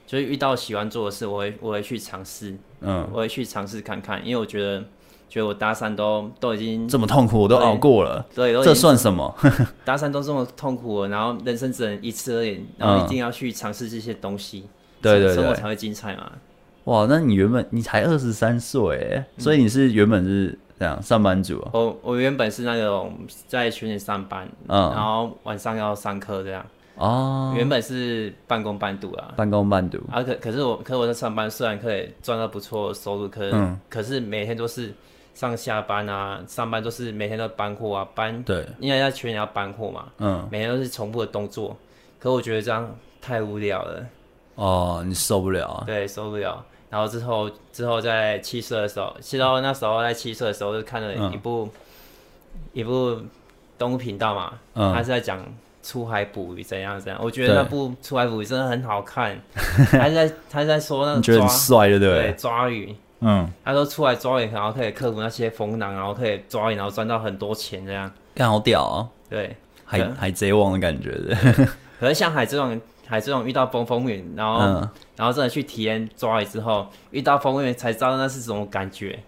[0.07, 4.85] 就是遇到喜欢做的事，我会我会去尝试，嗯，我会去尝试看看，因为我觉得。
[5.29, 9.35] 觉得我搭讪都都已经这么痛苦，我都熬过了，对，这算什么？
[9.85, 14.69] 搭讪都这么痛苦了，然后人生只能一次而已，然后一定要去尝试这些东西，嗯、
[15.03, 16.31] 对，对对，生活才会精彩嘛。
[16.85, 21.59] 哇，那你原本你才二十三岁，所以你是原本是这样上班族？
[21.63, 23.13] 啊我我原本是那种
[23.49, 26.65] 在群里上班，嗯，然后晚上要上课这样。
[26.97, 30.23] 哦，原本是半工半读啊，半工半读啊。
[30.23, 34.95] 可可是我可是我在上班，虽然可以赚到不错的收入，可是、嗯、可是每天都是。
[35.35, 41.77] 上下班啊，上班都是每天都搬货啊，搬，对，因为要全员要搬货嘛，嗯，每天都是重复的动作，
[42.21, 44.07] 可我觉得这样太无聊了，
[44.55, 45.83] 哦，你受不了啊？
[45.85, 46.65] 对，受不了。
[46.89, 53.19] 然后之后之后在七岁的时候，其实那时候在七岁的时候就看了一部、嗯、一部
[53.77, 55.45] 动物频道嘛，嗯，他是在讲
[55.83, 59.37] 出海捕鱼怎样怎样，我觉得那部出海捕鱼真的很好看，
[59.91, 62.23] 他在他在说那个抓，你觉得很帅对不对？
[62.23, 62.95] 对，抓鱼。
[63.27, 69.09] 嗯，他说出来抓鱼，然后可以克服那些风浪，然后可以抓鱼，然后赚到很多钱，这样，干好屌啊！
[69.31, 71.35] 对，海海贼王的感觉的。
[71.99, 79.19] 可是像海这种海这种遇到风风雨，然后、嗯、然后真的去体验抓鱼之后，遇到风雨才知道那是什么感觉。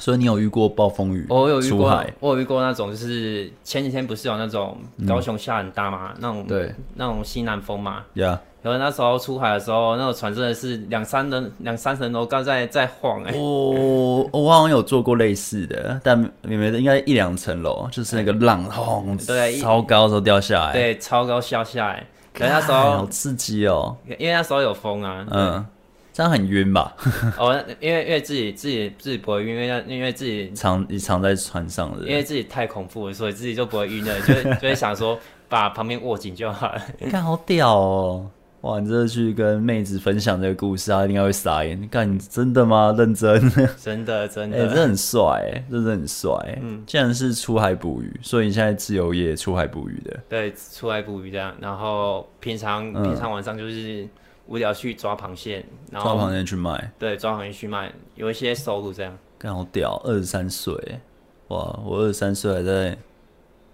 [0.00, 1.26] 所以你有遇过暴风雨？
[1.28, 8.02] 我有遇过，我有遇过那种，就是前几天不是有那种高雄下很大嘛，嗯、那种对，那种西南风嘛。
[8.16, 8.38] Yeah.
[8.62, 13.38] 然后那时候出海的时候，那个船真的是两三人、两三层楼高在在晃哎、欸。
[13.38, 22.06] 哦，我好像有做过类似的，但没没的应该一两层楼，就是那个浪轰，对，超高的时候掉下来，对，超高掉下来。
[22.34, 25.26] 可是那时候好刺激哦，因为那时候有风啊。
[25.30, 25.66] 嗯，
[26.12, 26.94] 这样很晕吧？
[27.38, 35.18] 哦，因为因为自己自己自己不会晕，因为因为自己常你常在船上的，因为自己太恐怖了，所以自己就不会晕了，就 就会想说
[35.48, 36.80] 把旁边握紧就好了。
[36.98, 38.30] 你看好屌哦！
[38.62, 41.80] 哇，你这去跟妹子分享这个故事，她应该会傻眼。
[41.80, 42.94] 你看，你真的吗？
[42.94, 43.40] 认真？
[43.82, 46.58] 真的，真的，哎、欸，真的很帅，哎，真的很帅。
[46.60, 50.20] 嗯，既然是出海捕鱼，所以你现在自由业出海捕鱼的。
[50.28, 51.54] 对，出海捕鱼这样。
[51.58, 54.06] 然后平常、嗯、平常晚上就是
[54.50, 56.92] 无聊去抓螃蟹，然后抓螃蟹去卖。
[56.98, 59.16] 对，抓螃蟹去卖，有一些收入这样。
[59.38, 60.74] 刚好屌，二十三岁，
[61.48, 62.98] 哇，我二十三岁还在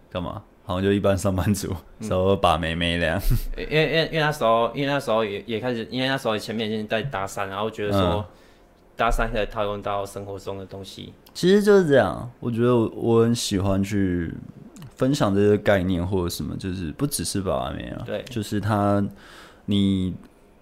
[0.08, 0.42] 干嘛？
[0.64, 3.20] 好像就一般上班族，稍微把妹妹那样。
[3.56, 8.26] 因为因为因为那时候，因为那时候也也开始，因为那时候前面已经在搭讪，然后觉得说
[8.96, 11.12] 搭讪可以套用到生活中的东西。
[11.32, 14.34] 其实就是这样，我觉得我我很喜欢去
[14.96, 19.00] 分享这些概念或者什么，就是不只是把妹啊，对，就是他，
[19.66, 20.12] 你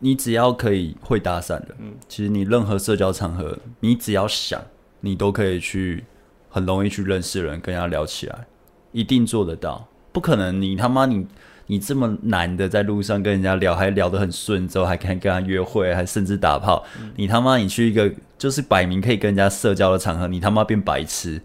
[0.05, 4.61] 你只要可以会搭讪的，嗯，其实你任何社交场合，你只要想，
[5.01, 6.05] 你都可以去
[6.51, 8.47] 很容易去认识人，跟人家聊起来，
[8.93, 9.89] 一定做得到。
[10.13, 11.27] 不可能，你他妈你
[11.69, 16.85] 你这么难的在路上跟人家聊，还聊得很顺，之后还可以跟他约会，还甚至打炮。
[17.01, 21.41] 嗯、你他妈你去一个就是摆明可以跟人家社交的场合，你他妈变白痴，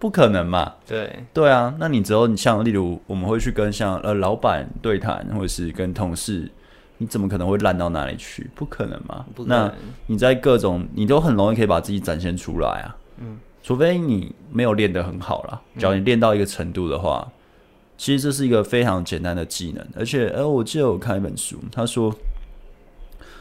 [0.00, 0.74] 不可能嘛？
[0.88, 6.50] 对对啊，那你之后你像例如我们会去跟像呃老板对谈，或者是跟同事，
[6.98, 8.50] 你怎么可能会烂到哪里去？
[8.54, 9.24] 不可能嘛？
[9.46, 9.72] 那
[10.06, 12.96] 你在各种你都很容易可以把自己展现出来啊。
[13.18, 17.26] 嗯，除非你没有练得很好啦，只要你练到一个程度的话。
[17.28, 17.32] 嗯
[17.98, 22.12] 其实这是一个非常简单的技能，而且，呃，我记得我看一本书，他说，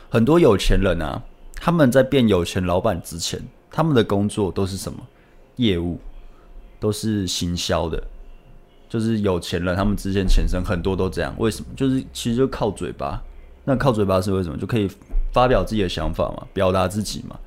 [0.08, 1.20] 很多有钱人啊，
[1.56, 5.00] 他们在变有钱老板之前，他们的工作都是什么？
[5.56, 6.00] 业务，
[6.80, 8.04] 都是行销的，
[8.88, 11.34] 就是有钱人，他们之前前身很多都这样。
[11.40, 11.68] 为什么？
[11.76, 13.20] 就是其实就靠嘴巴。
[13.66, 14.58] 那靠嘴巴是为什么？
[14.58, 14.90] 就可以
[15.32, 17.38] 发表自己的想法嘛，表达自己嘛。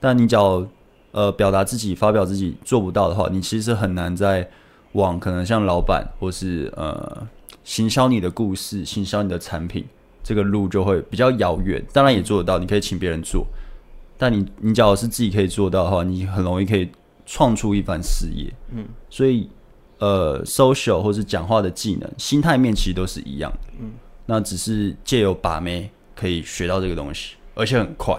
[0.00, 0.66] 但你只要
[1.12, 4.48] 呃表达自己、发表自己做不到的话，你其实很难在。
[4.94, 7.26] 往可能像老板或是呃
[7.64, 9.84] 行销你的故事、行销你的产品，
[10.22, 11.84] 这个路就会比较遥远。
[11.92, 13.44] 当然也做得到，你可以请别人做。
[14.16, 16.88] 但你你只要是自己可以做到的话，你很容易可以
[17.26, 18.54] 创出一番事业。
[18.70, 19.50] 嗯，所以
[19.98, 23.72] 呃，social 或是讲话的技能、心态面其实都是一样的。
[23.80, 23.90] 嗯，
[24.26, 28.16] 那只是借由把妹可以学到这个东西，而且很快，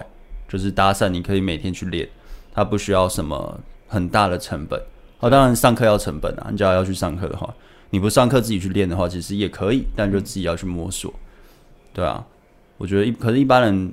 [0.48, 2.08] 就是搭讪你可以每天去练，
[2.54, 4.80] 它不需要什么很大的成本。
[5.18, 7.52] 哦，当然上课要成本啊，你只要要去上课的话，
[7.90, 11.12] 你不上课自己去练的话，其实也可以，但就自己要去摸索。
[11.94, 12.24] 对啊，
[12.76, 13.92] 我觉得一可是一般人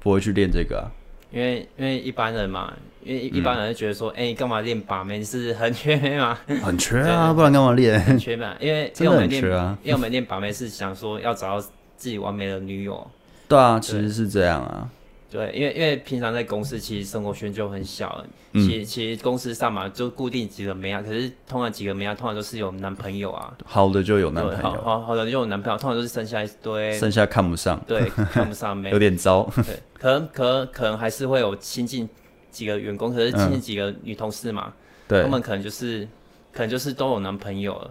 [0.00, 0.90] 不会去练这个啊，
[1.30, 2.72] 因为因为一般人嘛，
[3.02, 5.22] 因为一般人就觉得说，哎、嗯，你干嘛练把妹？
[5.24, 6.38] 是很缺妹吗？
[6.62, 8.00] 很缺啊， 不然干嘛练？
[8.00, 11.60] 很缺嘛，因为真的很缺啊，因为我们练把妹是想说要找到
[11.96, 13.06] 自己完美的女友。
[13.48, 14.88] 对啊，其实是这样啊。
[15.30, 32.08] 对，因为因为平常在公司其实生活圈就很小，嗯、其实其实公司上嘛就固定几个妹啊，可是通常几个妹啊，通常都是有男朋友啊，好的就有男朋友，好好，好的就有男朋友，通常都是剩下一堆，剩下看不上，对，看不上妹， 有点糟，对，可能可能可能还是会有亲近
[32.50, 34.72] 几个员工，可是亲近几个女同事嘛，
[35.08, 36.06] 对、嗯，他们可能就是
[36.52, 37.90] 可能就是都有男朋友了，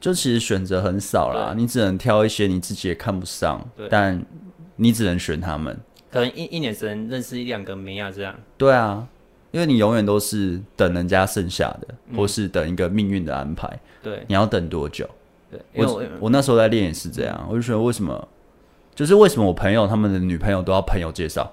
[0.00, 4.24] 就其实选择很少啦，你只能挑一些你自己也看不上，但
[4.76, 5.78] 你只能选他们。
[6.10, 8.34] 可能一一年只能认识一两个妹啊，这样。
[8.58, 9.08] 对啊，
[9.50, 13.80] 因为你永远都是等人家剩下的，嗯、或是等一个命运的安排。
[14.02, 15.08] 对，你要等多久？
[15.50, 18.28] 对，我我，我那时候在练也是这样，我就觉得为什么，
[18.94, 21.50] 就是为什么我朋友他们的女朋友都要朋友介绍，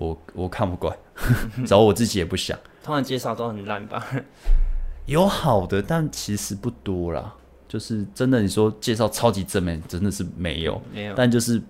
[0.00, 0.96] 我我看不惯，
[1.64, 2.58] 找我自己也不想。
[2.82, 4.04] 通常介绍都很烂吧？
[5.06, 7.34] 有好的，但其实不多啦。
[7.68, 11.62] 就是真的，你说介绍超级正面，真的是没有，没有，但就是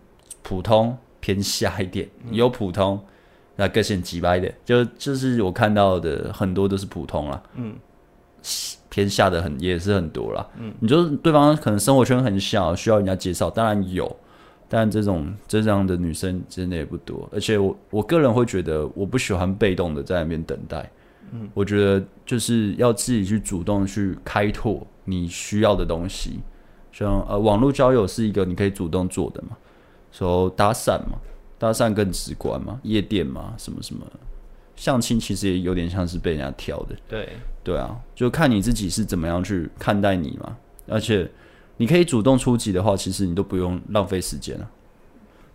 [0.42, 0.96] 普通。
[1.22, 2.98] 偏下一点，有普通，
[3.54, 7.76] 那个性几百点，就就是我看到的很多都是普通啦，嗯，
[8.88, 14.16] 偏下的很也是很多啦，嗯，你就是对方可能生活圈很小，需要人家介绍，当然有，
[14.72, 20.88] 但这种这样的女生真的也不多，而且我我个人会觉得，我不喜欢被动的在那边等待，
[21.32, 26.38] 嗯，我觉得就是要自己去主动去开拓你需要的东西，
[26.92, 29.56] 像呃网络交友是一个你可以主动做的嘛。
[30.12, 31.18] 说、so, 搭讪嘛，
[31.58, 34.04] 搭讪更直观嘛，夜店嘛，什么什么，
[34.74, 36.96] 相亲其实也有点像是被人家挑的。
[37.08, 37.28] 对
[37.62, 40.56] 对啊，就看你自己是怎么样去看待你嘛。
[40.88, 41.30] 而且
[41.80, 44.70] 你可以主动出击的话，其实你都不用浪费时间了。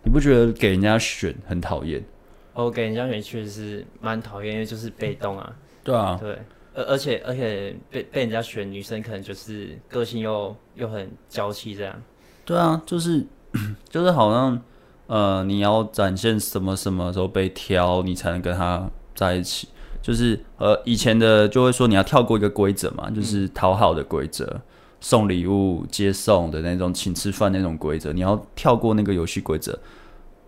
[0.02, 2.04] 你不觉得给人家选很讨厌？
[2.52, 5.56] 哦，给人家选确实是蛮讨厌，因为就是被动啊。
[5.84, 6.36] 对啊，对，
[6.74, 12.02] 而而且而且被被人家选女生，可能就是个性又又很娇气这样。
[12.44, 13.24] 对啊，就是。
[13.88, 14.60] 就是好像，
[15.06, 19.68] 呃，你要展现什么什么时候被挑，你才能跟他在一起。
[20.02, 24.60] 就是呃，以前的就会说你要跳过一个规则嘛，就是讨好的规则，
[25.06, 29.78] 送礼物、接送的那种，请吃饭那种规则，你要跳过那个游戏规则，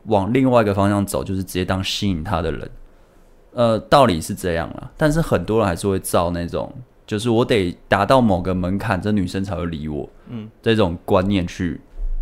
[0.07, 2.71] 往另外一个方向走，就是直接当吸引他的人。
[3.53, 6.73] 呃，道理是这样啦，但是很多人还是会照那种，
[7.07, 10.09] 就是我得达到某个门槛，这女生才会理我。
[10.29, 11.81] 嗯，这种观念去。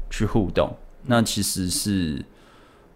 [0.09, 0.73] 去互动，
[1.07, 2.25] 那其实是，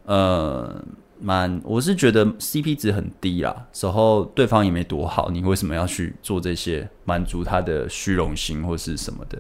[0.05, 0.81] 呃，
[1.21, 9.39] 蛮，我是觉得 CP 值很低啦，时候对方也没多好，你为什么要去做这些满足他的虚荣心或是什么的？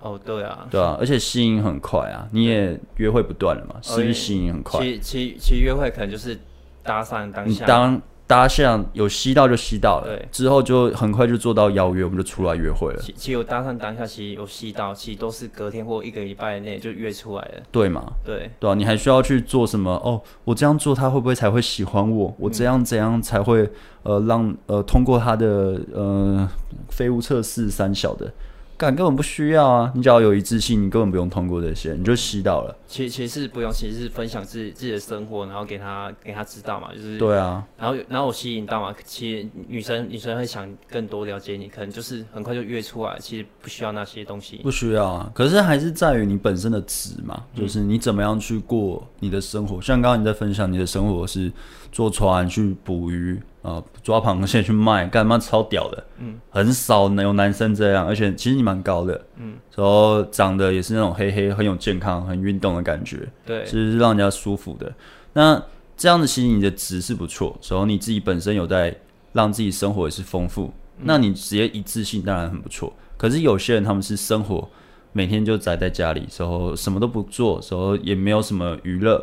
[0.00, 4.80] 哦，对啊，对啊，而且吸引很快啊，你也约会不断了嘛，所以吸引很快。
[4.80, 6.38] 其其其约会可能就是
[6.84, 7.66] 搭讪当下。
[7.66, 13.00] 当大家有吸到就吸到了，对，之后就很快就做到邀约，我们就出来约会了。
[13.00, 17.62] 其其实我搭讪当下，其实有吸到，其实都是隔天或一个礼拜内就约出来了。
[17.72, 18.12] 对嘛？
[18.22, 19.92] 对对啊，你还需要去做什么？
[20.04, 22.34] 哦，我这样做他会不会才会喜欢我？
[22.38, 23.66] 我这样怎样才会
[24.02, 26.46] 呃让呃通过他的呃
[26.90, 28.30] 废物测试三小的？
[28.78, 29.92] 干根本不需要啊！
[29.92, 32.74] 你只要有一致性，你根本不用通过这些，你就吸到了。
[32.86, 37.66] 其实其实是不用，其实是分享自己自己的生活，然后给他给他知道嘛，就是对啊。
[37.76, 44.58] 然后然后我吸引到嘛，其实女生女生会想更多了解你，可能就是很快就约出来，其实不需要那些东西。
[44.58, 49.78] 不需要啊，可是还是在于你本身的值嘛，就是你怎么样去过你的生活。
[49.78, 51.50] 嗯、像刚刚你在分享你的生活是
[51.90, 53.40] 坐船去捕鱼。
[53.62, 56.04] 呃，抓螃蟹去卖，干嘛超屌的？
[56.18, 64.92] 嗯，很少能有男生这样，而且其实你蛮高的，嗯，然后长得也是那种黑黑，很有健康、很运动的感觉，对，其实是让人家舒服的。
[65.32, 65.60] 那
[65.96, 68.96] 这样子其实你的值是不错，然后你自己本身有在
[69.32, 72.92] 让自己生活也是丰富，嗯，那你直接一致性当然很不错。
[73.16, 74.68] 可是有些人他们是生活
[75.12, 79.18] 每天就宅在家里，然后什么都不做，然后也没有什么娱乐，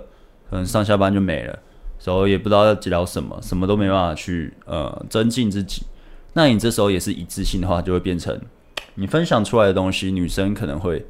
[0.50, 1.58] 可能上下班就没了。
[2.06, 5.82] 时候也不知道要聊什么，什么都没办法去呃增进自己。
[6.34, 8.40] 那你这时候也是一致性的话，就会变成
[8.94, 11.04] 你分享出来的东西，女生可能会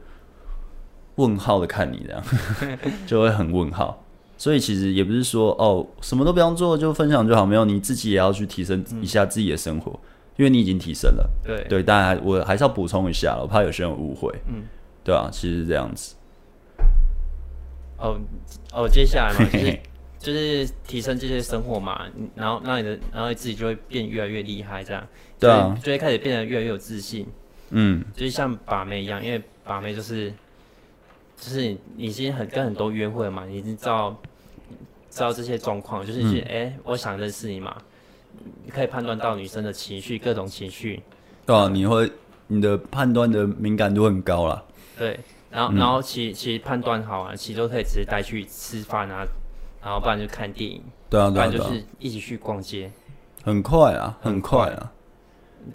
[1.15, 2.23] 问号的看你，这样
[3.05, 4.01] 就会很问号。
[4.37, 9.99] 所以其实也不是说哦，什么都不用做就分享就好，没有，你自己也要去提升一下自己的生活，嗯、
[10.37, 11.29] 因为你已经提升了。
[11.43, 14.33] 对对，当然我还是要补充一下，我怕有些人误会。
[14.47, 14.63] 嗯，
[15.03, 16.15] 对啊，其实是这样子。
[17.97, 18.17] 哦
[18.71, 19.79] 哦，接下来嘛，就是
[20.25, 25.07] 就是提升这些生活嘛，然后让你的，然后你自己就会变越来越厉害，这样。
[25.39, 27.27] 对啊，就会开始变得越来越有自信。
[27.69, 30.33] 嗯，就是像把妹一样，因为把妹就是。
[31.37, 34.15] 就是你已经很跟很多约会了嘛，你已经知道
[35.09, 37.75] 知道这些状况，就是哎、嗯欸，我想认识你嘛，
[38.63, 41.03] 你可以判断到女生的情绪，各种情绪。
[41.45, 42.09] 对啊，你会
[42.47, 44.63] 你的判断的敏感度很高啦。
[44.97, 45.19] 对，
[45.51, 49.25] 然后、嗯、然后其其实判断好啊，其实都可以直接带去吃饭啊，
[49.85, 52.91] 然后不然就看电影，对啊，对啊，不然就是一起去逛街。
[53.43, 54.91] 很快啊，很快啊。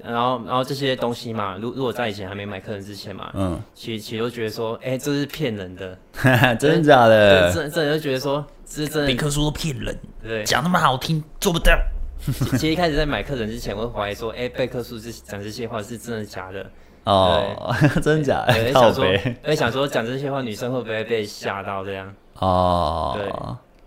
[0.02, 5.96] 然后，然后这些东西嘛，如如果在以前还没买客人之前嘛，嗯，其实其实都觉得说，哎、欸，这是骗人的，
[6.58, 7.52] 真的假的？
[7.52, 9.06] 真真的就觉得说，这是真的。
[9.06, 11.72] 别克书都骗人，对，讲那么好听，做不到。
[12.18, 16.68] 其实一开始在买客人之前，我会怀疑说，哎、欸，贝克书是讲这些话是真的假的？
[17.04, 17.56] 哦，
[18.02, 18.52] 真的假的？
[18.52, 19.04] 会想说，
[19.44, 22.12] 会想说讲这些话，女生会不会被吓到这样？
[22.34, 23.32] 哦，对。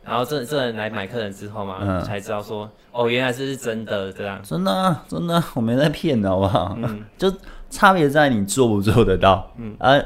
[0.06, 4.40] 然后这这人来买客人之后嘛，嗯、才知道说哦，原来这是真的这样。
[4.44, 6.78] 真的、啊，真的，我没在骗的好不好？
[6.82, 7.34] 嗯， 就
[7.70, 9.52] 差别在你做不做得到。
[9.58, 9.98] 嗯啊，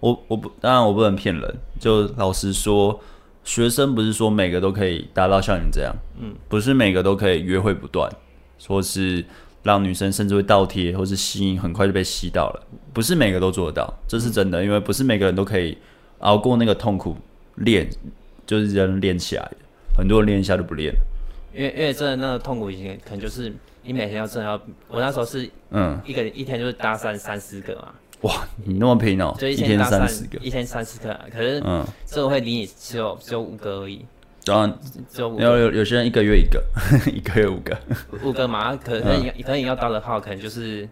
[0.00, 1.54] 我我不当然我不能骗人。
[1.78, 2.98] 就老实说，
[3.44, 5.94] 学生不是说每个都可以达到像你这样。
[6.18, 8.10] 嗯，不是每个都可以约会不断，
[8.58, 9.24] 说是
[9.62, 12.62] 让女生甚至会倒贴，或是吸引很快就被吸到了。
[12.92, 15.78] 不是每个都做得到，这是真的，嗯、因为不是每个人都可以
[16.18, 17.16] 熬过那个痛苦
[17.56, 17.88] 练。
[18.46, 19.56] 就是人练起来的，
[19.96, 21.00] 很多人练一下就不练了。
[21.54, 23.52] 因为因为真的那个痛苦，已经可能就是
[23.82, 27.94] 你每天要真的要，我那时候是嗯一个一天就是搭三三四个嘛。
[28.22, 31.18] 哇，你那么拼哦，就一天三十个，一天三十个。
[31.32, 34.04] 可是嗯，这个会离你只有只有五个而已。
[34.44, 34.78] 当然，
[35.10, 35.42] 只有五个。
[35.44, 36.62] 有有有些人一个月一个，
[37.10, 37.78] 一个月五个。
[38.22, 40.88] 五个嘛，可能你可能你要到的话，可能就是。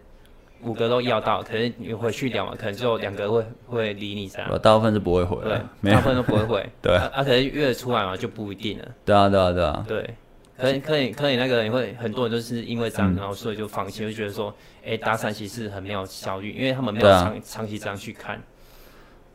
[0.63, 4.59] 五个都要到，可是你回去聊嘛，可能就两个会会理你这样。
[4.59, 5.37] 大部分是不会回，
[5.81, 6.69] 对，大部分都不会回。
[6.81, 8.85] 对啊，可是约出来嘛就不一定了。
[9.05, 9.85] 对啊，对啊，对啊。
[9.87, 10.15] 对，
[10.57, 14.53] 可以可以可以，那个人会很多人都是因为这样，然后所以就放弃，就觉得说，
[14.85, 18.41] 哎，搭讪其实很没有效率，因为他们没有长长期这样去看，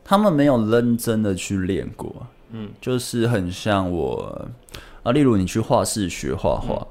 [0.03, 2.15] 他们没有认真的去练过。
[2.51, 4.49] 嗯，就是很像我
[5.03, 6.87] 啊，例如你去画室学画画。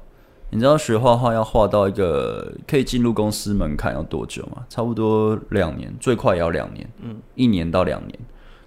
[0.51, 4.65] 你知道学画画要画到一个可以进入公司门槛要多久吗？
[4.67, 8.19] 差不多两年，最快也要两年，嗯，一年到两年。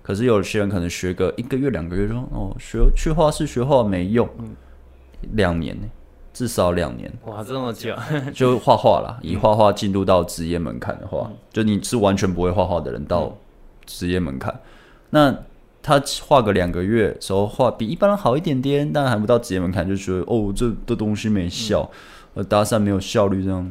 [0.03, 4.55] 可是有些人可能学个一个月、两个月就说哦，学去画室学画没用，嗯，
[5.33, 5.88] 两年呢，
[6.33, 7.12] 至少两年。
[7.27, 7.95] 哇，这么久，
[8.33, 9.18] 就画画啦。
[9.23, 13.37] 以画画进入到职业门槛的话，嗯，就你是完全不会画画的人到
[13.87, 14.53] 职业门槛，
[15.11, 15.38] 嗯，那。
[15.83, 21.81] 他画个两个月，时候画比一般人好一点点，但还不到职业门槛，就觉得哦，这这东西没效，
[22.35, 23.68] 呃、嗯，搭讪没有效率这样。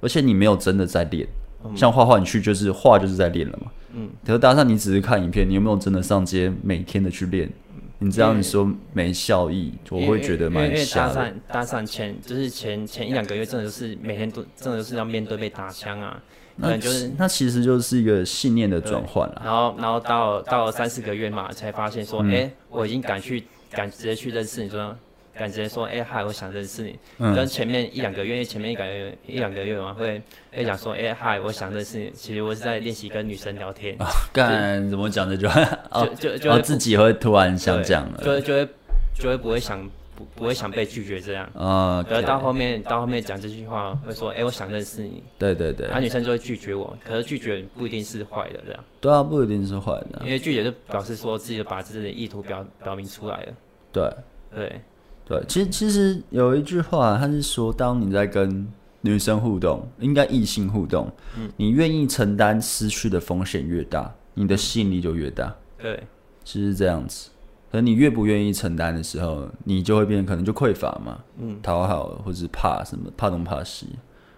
[0.00, 1.26] 而且你没有真的在练，
[1.64, 3.70] 嗯、像画画，你去就是画就是在练了嘛。
[3.94, 4.10] 嗯。
[4.26, 7.48] 可是搭讪，你只是看影片，你有没有真的上街每天的去练？
[7.74, 11.14] 嗯、你这样你说没效益，我会觉得蛮吓的。
[11.14, 16.20] 搭讪搭讪前就是前前一两个月，真的就是每天都真的就是要面对被打枪啊。
[16.60, 19.42] 那就是，那其实就是一个信念的转换了。
[19.44, 24.96] 然后，然后到到了三四个月嘛，才发现说，哎、我已经敢去，敢直接去认识你，说，
[25.34, 26.98] 敢直接说，哎、欸，嗨，我想认识你。
[27.18, 27.32] 嗯。
[27.32, 30.20] 跟前面一两个月，因为前面一两个月一两个月嘛，会
[30.52, 32.10] 会讲说，哎、欸，嗨，我想认识你。
[32.12, 33.94] 其实我是在练习跟女生聊天。
[34.02, 38.68] 啊，干怎么讲的就就就 就，就自己会突然想讲了，就就会
[39.14, 39.88] 就会不会想。
[40.18, 45.22] 不不会想被拒绝这样啊，可是到后面到后面讲这句话会说，哎，我想认识你。
[45.38, 48.84] 对对对，那女生就会拒绝我，可是拒绝不一定是坏的这样。
[49.00, 53.52] 对啊，不一定是坏的，因为拒绝就表示说自己把自己的意图表表明出来了。
[53.92, 54.12] 对
[54.52, 54.80] 对
[55.24, 58.66] 对，其实其实有一句话，他是说，当你在跟
[59.02, 65.54] 女生互动，应该异性互动，嗯，你愿意承担失去的风险越大，你的吸引力就越大。
[65.78, 66.02] 对，
[66.44, 67.30] 其实是这样子。
[67.70, 73.88] 可你越不愿意承担的时候，你就会变，可能就匮乏嘛，嗯，讨好或者是怕什么，怕东怕西，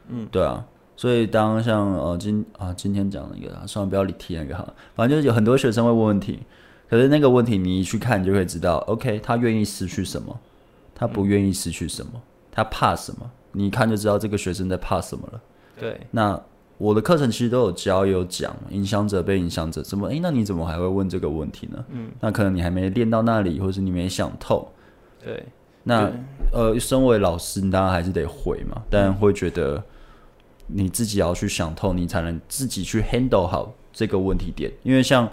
[0.09, 0.65] 嗯，对啊，
[0.97, 6.41] 所以当像呃今啊今天讲那个，算了，不要理提那个哈，反正就是有很多学生会问问题，
[6.89, 10.37] 可是那个问题你一去看，你就会知道，OK，他愿意失去什么，
[10.95, 12.13] 他不愿意失去什么，
[12.51, 15.41] 他怕什么，你一看就知道这个学生在怕什么了，
[15.79, 16.41] 对，那。
[16.81, 20.09] 我的课程其实都有教有讲，影响者被影响者怎么？
[20.09, 21.85] 诶，那你怎么还会问这个问题呢？
[21.91, 24.67] 嗯，那可能你还没练到那里，或是你没想透。
[25.23, 25.45] 对，
[25.83, 26.13] 那对
[26.53, 29.83] 呃，身为老师，你当然还是得会嘛，但会觉得
[30.69, 34.73] 你自己要去想透，你才能自己去 handle 好这个问题点。
[34.83, 35.29] 因为像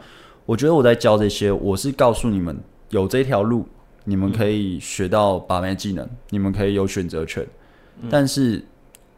[0.46, 2.58] 我觉得我在教这些，我是告诉你们
[2.90, 3.66] 有这条路，
[4.04, 7.48] 你们可以学到把脉技能，嗯、你们可以有选择权。
[8.02, 8.62] 嗯、但是，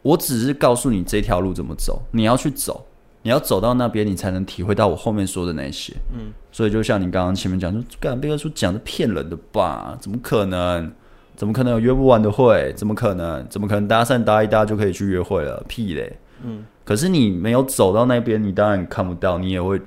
[0.02, 2.86] 我只是告诉你这条路怎么走，你要去走，
[3.22, 5.92] 你要走到那边，你才能体会到我后面说的那些。
[6.14, 9.96] 嗯，所以就像你刚刚前面讲说，干贝克说讲的骗人的吧？
[10.00, 10.90] 怎么可能？
[11.36, 12.72] 怎么可能有约不完的会？
[12.76, 13.46] 怎么可能？
[13.48, 15.62] 怎么可能搭讪搭一搭就可以去约会了？
[15.68, 16.18] 屁嘞！
[16.42, 19.80] 嗯，可是你没有走到那边，你当然看不到，你也会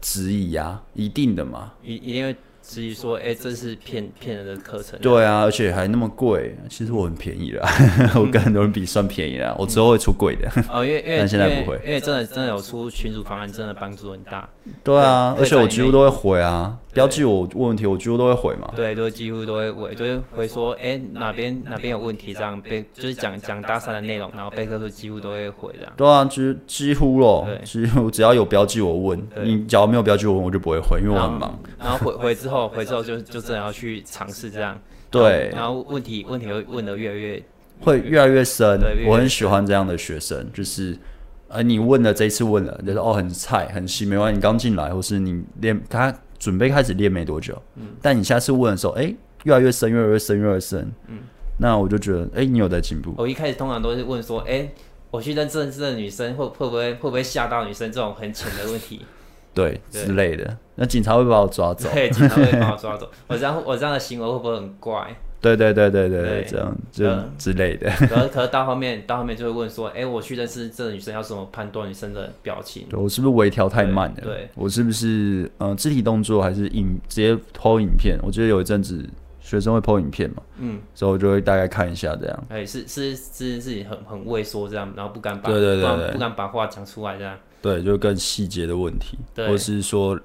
[0.00, 2.36] 质疑呀，一定的嘛，因因为。
[2.68, 5.00] 至于说，哎、欸，这是骗骗人的课程。
[5.00, 6.54] 对啊，而且还那么贵。
[6.68, 7.66] 其实我很便宜啦，
[8.14, 9.56] 我跟很多人比算便宜啦。
[9.58, 10.46] 我之后会出贵的。
[10.70, 14.46] 哦，因为因为 但现在不会，因为真的真的有出群主方案，真的帮助很大。
[14.84, 18.72] 对啊，而且我几乎都会回啊，标记我问题，我几乎都会回嘛。
[18.74, 25.92] 对，都几乎都会回，就是回说，哎、欸，哪边哪边有问题，这样被就是讲讲搭讪的内容，然后贝克书几乎都会回这样。
[25.96, 31.58] 对啊，几几乎咯，几乎只要有标记我问，你只要没有标记我问，我就不会回，因为我很忙。
[31.78, 33.38] 然后，回回之后，回之后就就。
[33.38, 34.76] 就真的要去尝试这样，
[35.12, 37.40] 对，然后问题问题会问的越来越
[37.80, 38.80] 会越来越深。
[39.06, 40.98] 我很喜欢这样的学生，就是
[41.46, 49.14] 呃，你问了这一次问了，就是哦很菜很细，没关系，你刚进来，或是你练他准备开始练没多久，嗯，但你下次问的时候，哎，
[49.44, 51.18] 越来越深，越来越深，越来越深，嗯，
[51.58, 53.14] 那我就觉得，哎，你有在进步。
[53.18, 54.68] 我一开始通常都是问说，哎，
[55.10, 59.04] 我去认识的女生会会不会会不会吓到女生这种很浅的问题。
[59.54, 61.88] 对，对之类的，那警察会把我抓走。
[61.92, 63.10] 对，警察会把我抓走。
[63.26, 65.16] 我这样，我这样的行为会不会很怪？
[65.40, 67.88] 对对对对对，对这样就、嗯、之类的。
[67.90, 72.86] 可是可是到后面，到后面就会问说，哎，我去认识这个女生，要怎么判断女生的表情？
[72.90, 74.16] 对我是不是微调太慢了？
[74.22, 78.18] 对，对我是不是嗯、呃，肢体动作还是影直接 po 影片？
[78.22, 79.08] 我觉得有一阵子
[79.40, 82.44] 学生会 po 影片嘛，嗯，所以我就会大概看一下这样。
[82.48, 87.36] 哎，是是是自己很很畏缩这样，然后不敢把对对不，敢把话讲出来这样。
[87.62, 90.18] 对，就更细节的问题，对或是说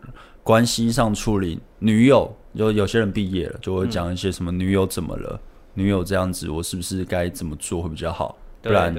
[0.43, 8.37] 关系上处理女友，就有些人毕业了，就会讲一些什么女友怎么了，嗯、女友这样子，我是不是该怎么做会比较好？
[8.61, 8.95] 不然，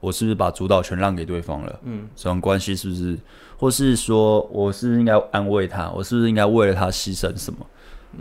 [0.00, 1.80] 我是不是把主导权让给对方了？
[1.84, 3.18] 嗯，这种关系是不是，
[3.56, 5.90] 或是说我是不是应该安慰他？
[5.90, 7.66] 我是不是应该为了他牺牲什么？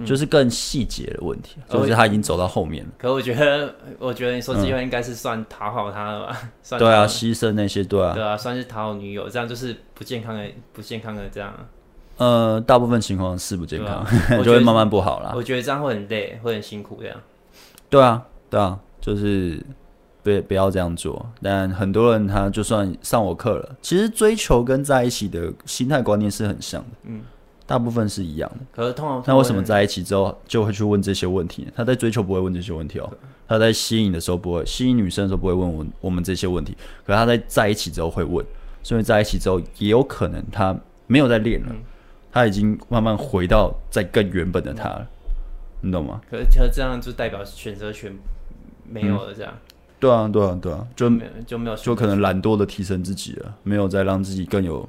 [0.06, 2.92] 就是更细节的问题，就是他已经走到后面了。
[2.98, 6.42] 可我觉得，我觉得你说这句话应该是算讨好他了吧？
[6.64, 11.54] 算对啊，牺牲那些对啊，对啊，算是讨好女友，这样就是不健康的，不健康的这样。
[12.22, 14.06] 呃，大部分情况是不健康，
[14.46, 15.34] 就会慢慢不好了。
[15.36, 17.18] 我觉得这样会很累，会很辛苦这样。
[17.90, 19.60] 对啊，对啊，就是
[20.22, 21.26] 不不要这样做。
[21.42, 26.88] 但很多人他就算上我课了，其实追求跟在一起的心态观念是很像的。
[27.06, 27.22] 嗯。
[27.66, 31.72] 大部分是一样的，可是通常那为什么在一起之后就会去问这些问题呢？
[31.74, 33.10] 他在追求不会问这些问题哦，
[33.48, 38.46] 他在吸引的时候不会，吸引女生的时候不会问我我们这些问题，可是他在在一起之后会问，
[38.84, 41.74] 所以在一起之后也有可能他没有在练了，
[42.32, 45.08] 他已经慢慢回到在更原本的他了，
[45.82, 46.22] 你懂吗？
[46.30, 48.12] 可是他这样就代表选择权
[48.88, 49.54] 没有了，这样？
[50.00, 54.88] 对啊，对啊，对啊，就没有就没有，就可能懒惰的提升自己了，没有再让自己更有。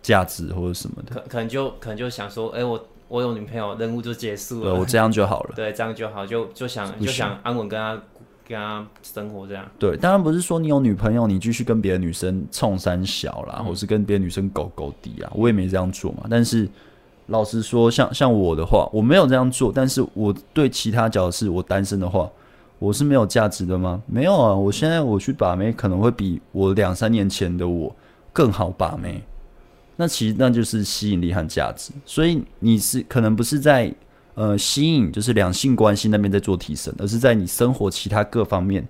[0.00, 8.00] 价值或者什么的，可可能就可能就想说，哎、欸，我我有女朋友，任务就结束了，对，我这样就好了， 对，这样就好，就就想就想安稳跟他
[8.48, 9.64] 跟他生活这样。
[9.78, 16.24] 对，当然不是说你有女朋友，你继续跟别的女生冲三小啦，嗯、或是跟别的女生狗狗底啊，我也没这样做嘛。
[16.30, 16.68] 但是
[17.26, 22.28] 老实说，像像我的话，我没有这样做，但是我对其他角色，我单身的话，
[22.78, 24.02] 我是没有价值的吗？
[24.06, 27.94] 没有啊，我现在我去把妹，可能会比我两三年前的我
[28.32, 29.22] 更好把妹。
[29.96, 33.92] 那其实那就是吸引力和价值，所以你是可能不是在
[34.38, 38.86] 呃吸引，就是两性关系那边在做提升，而是在你生活其他各方面，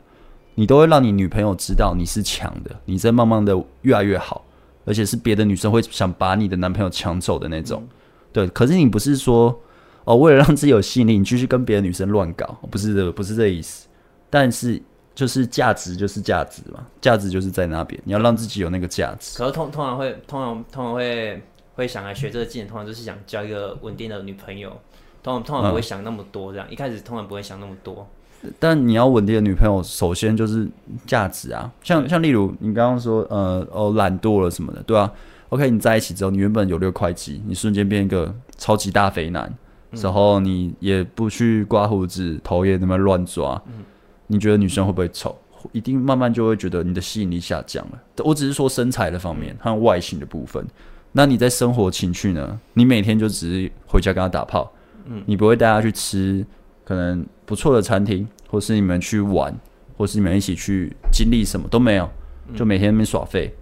[0.54, 4.44] 你都会让你女朋友知道你是强的，你在慢慢的越来越好，
[4.84, 7.88] 而且是别的女生会想把你的男朋友抢走的那种，嗯、
[8.32, 8.48] 对。
[8.48, 9.58] 可是你不是说
[10.04, 13.88] 哦，为了让自己有吸引力，你继续跟别的女生乱搞，不是这个，不是这个意思，
[14.30, 14.80] 但是。
[15.14, 19.36] 就是价值就是价值嘛，价值就是在那边，你要让自己有那个价值。
[19.36, 21.42] 可是通通常会通常通常会
[21.74, 24.80] 会想来学这个技能，通常就是想交一个稳定的女朋友。
[25.22, 28.06] 通常通常不会想那么多，这样、嗯、一开始通常不会想那么多。
[28.58, 30.68] 但你要稳定的女朋友，首先就是
[31.06, 31.70] 价值啊。
[31.82, 35.12] 像像例如你刚刚说，呃哦懒惰了什么的，对吧、啊
[35.48, 39.52] ？OK，你在一起之后，你原本有六块肌，你瞬间变一个超级大肥男，
[39.90, 43.60] 嗯、然后你也不去刮胡子，头也那么乱抓。
[43.66, 43.84] 嗯
[44.30, 45.34] 你觉得女生会不会丑？
[45.72, 47.98] 一定慢慢就会觉得你的吸引力下降了。
[48.18, 50.62] 我只是说身材的方面和外形的部分。
[51.12, 52.60] 那你在生活情趣呢？
[52.74, 54.70] 你每天就只是回家跟他打炮，
[55.08, 56.46] 嗯，你不会带他去吃
[56.84, 59.54] 可能不错的餐厅，或是你们去玩，
[59.96, 62.08] 或是你们一起去经历什么都没有，
[62.54, 63.54] 就每天那边耍废。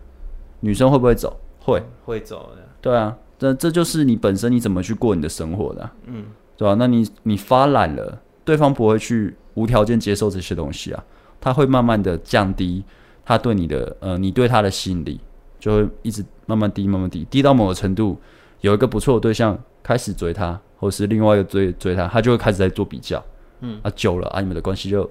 [0.60, 1.38] 女生会不会走？
[1.60, 2.62] 会，会走的。
[2.80, 5.94] 对啊，这这就是你本身你怎么去过你的生活的啊？
[6.06, 6.26] 嗯，
[6.56, 6.74] 对吧？
[6.78, 8.22] 那你你发懒了。
[8.44, 11.04] 对方不会去无条件接受这些东西啊，
[11.40, 12.84] 他会慢慢的降低
[13.24, 15.20] 他对你的呃，你对他的吸引力，
[15.58, 18.16] 就会一直慢慢低，慢慢低，低到某个程度，
[18.60, 23.22] 有一个不错的对象开始追他，或是另外一个追追他，他就会开始在做比较，
[23.60, 25.10] 嗯，啊久了啊，你们的关系就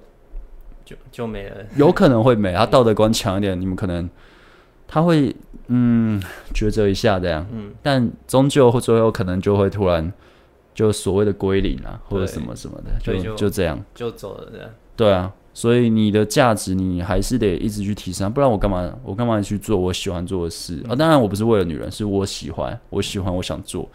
[0.84, 4.08] 就就没了，有可能会没，他道德观强一点，你们可能
[4.86, 5.34] 他会
[5.68, 6.22] 嗯
[6.54, 10.12] 抉择一下这样，嗯，但终究或最后可能就会突然。
[10.76, 14.68] 就所谓的归零啊，或者什么什么的，就就，就这样就走了这样。
[14.94, 20.94] 对啊，所以你的价值你还是得一直去提升，不然我干嘛我干嘛去做我喜欢做的事、嗯、啊？
[20.94, 23.88] 当然我不是为了女人，是我喜欢，我喜欢，我想做。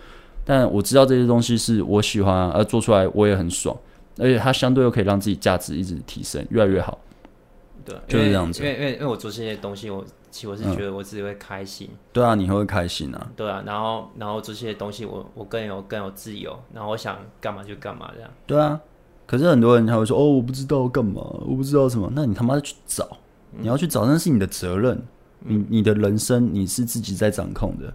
[0.43, 3.75] 但我知道这些东西是我喜欢，而做出来我也很爽，
[4.17, 6.99] 而且它相对又可以让自己价值一直提升，越来越好。
[7.83, 8.61] 对，就是这样子。
[8.63, 11.89] 因为因为因为我做这些东西，我其实我是觉得我自己会开心。
[11.91, 13.31] 嗯、对啊，你会开心啊。
[13.35, 18.29] 对啊，然后然后做这些东西我我更有更有自由，然后我想干嘛就干嘛这样。
[18.45, 18.79] 对啊，
[19.25, 22.11] 可是很多人他会说哦，我不知道干嘛，我不知道什么。
[22.15, 23.07] 那你他妈去找，
[23.51, 25.01] 你要去找，那是你的责任。
[25.43, 27.91] 嗯、你你的人生你是自己在掌控的，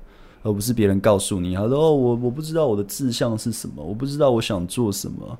[0.46, 1.56] 而不是别人告诉你。
[1.56, 5.36] 他说哦，我我不知道我的志向是什么，我不知道我想做什么。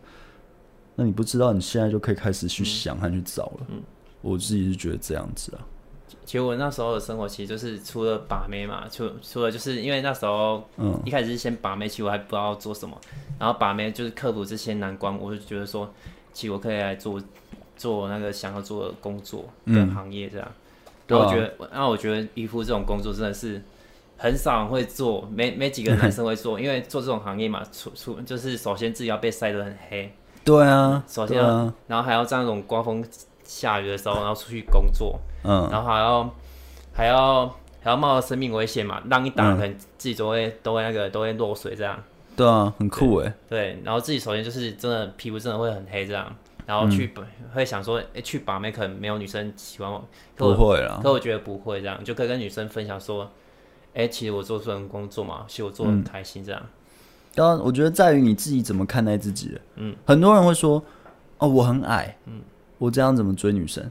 [0.96, 3.66] 那你不知道，你现在就可以开始去想和去找了。
[3.68, 3.80] 嗯。
[4.22, 5.62] 我自己是觉得这样子啊。
[6.24, 12.98] 其实我那时候的生活，其实就是除了把妹嘛，除除了就是因为那时候，嗯，一开始是先把妹，其实我还不知道做什么。
[13.38, 15.88] 然后把妹就是克服这些难关，我就觉得说，
[16.32, 17.22] 其实我可以来做
[17.76, 20.48] 做那个想要做的工作跟行业这样。
[21.06, 23.62] 然后我觉得，那、啊、我觉得渔夫这种工作真的是
[24.16, 30.12] 很少人会做，没没几个男生会做， 因为做这种行业嘛，出出就是首先自己要被晒得很黑。
[30.44, 33.04] 对啊，首先，啊、然后还要在那种刮风。
[33.48, 36.34] 下雨的时候，然后出去工作，嗯，然后还要
[36.92, 37.46] 还要
[37.80, 41.96] 还要冒着生命危险嘛，浪一打可能自己都会、嗯、都会那个都会落水这样。
[42.36, 43.32] 对啊，很酷哎。
[43.48, 46.26] 对，然后自己首先就是真的皮肤真的会很黑这样，
[46.66, 50.04] 然后去、嗯、会想说，哎，去把妹可能没有女生喜欢我，
[50.34, 50.98] 不会啦。
[51.00, 53.30] 可我觉得不会这样，就可以跟女生分享说，
[53.96, 56.62] 哎，其实我做这份工作嘛，其实我做的很开心这样。
[57.34, 59.60] 当然，我觉得在于你自己怎么看待自己了。
[59.76, 60.82] 嗯，很多人会说，
[61.38, 62.40] 哦，我很矮，嗯。
[62.78, 63.90] 我这样怎么追女生？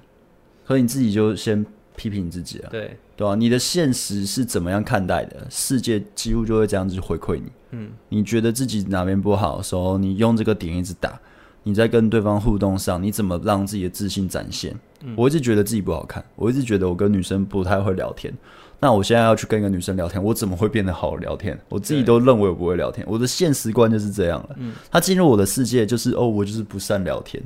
[0.64, 3.36] 可你自己就先批评自己了，对对吧、啊？
[3.36, 5.48] 你的现实是怎么样看待的？
[5.50, 7.52] 世界几乎就会这样子回馈你。
[7.72, 11.20] 嗯，你觉得自己哪边不好的时候，你用这个点一直打。
[11.64, 14.72] 你在跟对方互动上，你怎么让自己的自信展现？
[15.04, 18.32] 嗯、我一直觉得自己不好看，我一直觉得我跟女生不太会聊天。
[18.80, 21.60] 那我现在要去跟一个女生聊天，我怎么会变得好聊天？
[21.70, 24.50] 我自己都认为我不会聊天，我的现实观就是这样了。
[24.58, 27.42] 嗯，他进入我的世界就是哦，我就是不善聊天。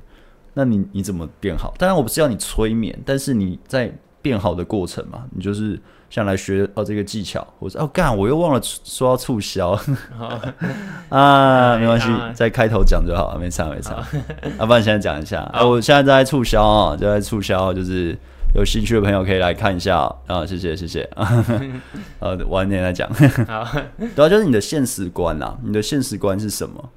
[0.53, 1.73] 那你你怎么变好？
[1.77, 3.89] 当然我不是要你催眠，但是你在
[4.21, 7.47] 变好的过程嘛，你就是想来学哦这个技巧。
[7.59, 9.79] 我说哦干，我又忘了说要促销
[11.07, 14.03] 啊，没关系，在开头讲就好了，没差没差。
[14.57, 18.17] 要不然现在讲一下啊，我现在在促销啊，就在促销，就是
[18.55, 21.07] 有兴趣的朋友可以来看一下啊，谢谢谢谢。
[22.19, 23.11] 呃，晚点再讲。
[23.45, 23.65] 好，
[24.15, 26.89] 主要就是你的现实观啊，你的现实观是什么，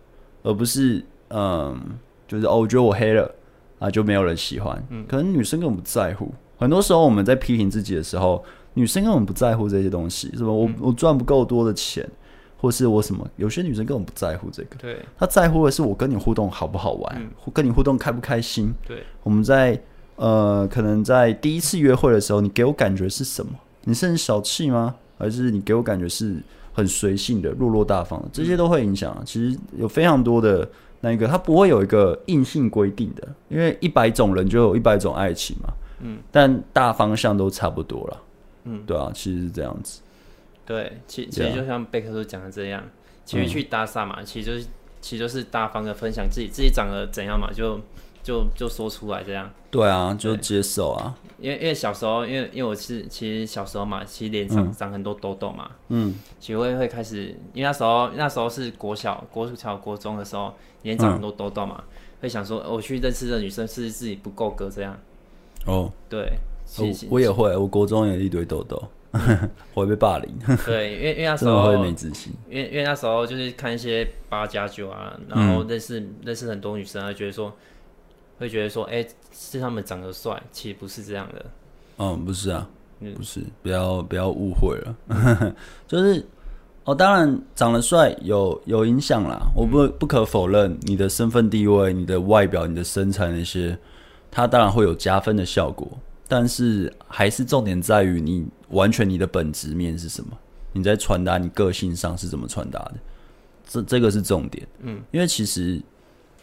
[0.43, 1.79] 而不是嗯，
[2.27, 3.31] 就是哦，我觉得我黑了。
[3.79, 6.33] 啊，就没有人喜欢，可能女生根本不在乎。
[6.57, 8.41] 很多时候我们在批评自己的时候，
[8.75, 10.55] 女生根本不在乎这些东西，什么？
[10.55, 12.09] 我我赚不够多的钱，
[12.57, 13.29] 或是我什么？
[13.35, 18.73] 有些女生根本不在乎这个，对，她在乎的是我跟你互动好不好玩，跟你互动开不开心。
[18.87, 19.77] 对，我们在
[20.17, 23.53] 呃，可能在第一次约会的时候，你给我感觉是什么？
[23.85, 24.95] 你是很小气吗？
[25.19, 26.37] 还是你给我感觉是
[26.73, 28.29] 很随性的、落落大方的？
[28.33, 29.23] 这些都会影响啊。
[29.25, 30.69] 其实有非常多的。
[31.05, 35.69] 那一个，它不会有一个硬性规定的，因为一百种人就有一百种爱情嘛。
[35.99, 38.23] 嗯，但大方向都差不多了。
[38.67, 40.01] 嗯，对啊，其实是这样子。
[40.65, 42.81] 对，其其实就像贝克书讲的这样，
[43.25, 44.67] 其实去搭讪嘛，嗯、其实就是
[45.01, 47.81] 其实就是大方的分享自己自己长得怎样嘛，就
[48.23, 49.51] 就就说出来这样。
[49.71, 51.15] 对啊，就接受啊。
[51.39, 64.97] 因为因为小时候，因为因为我是其实小时候嘛，其实脸上长很多痘痘嘛，嗯，其实会会开始，因为那时候那时候是国小、国小、国中的时候，脸长很多痘痘嘛，嗯、会想说，我去认识的女生是自己不够格这样。
[65.67, 66.33] 哦，对，
[66.65, 68.81] 其实我也会，我国中也一堆痘痘，
[69.75, 70.33] 我会被霸凌。
[70.65, 77.53] 对，因为因为那时候会没自信，因为因为那时候就是看一些八加九啊，然后认识、嗯、认识很多女生啊，觉得说。
[78.39, 81.47] 会觉得说，哎、欸，是他们长得帅，其实不是这样的。
[81.99, 82.69] 嗯，不是啊，
[83.01, 85.55] 嗯、不是，不要不要误会了。
[85.87, 86.25] 就是
[86.85, 93.79] 哦，当然长得帅有有影响啦，我不不可否认你的身份地位、你的外表、你的身材那些，
[94.31, 95.87] 它当然会有加分的效果。
[96.27, 100.31] 但是还是重点在于你完全你的本质面是什么，
[100.73, 102.95] 你在传达你个性上是怎么传达的，
[103.69, 104.67] 这这个是重点。
[104.81, 105.81] 嗯，因为其实。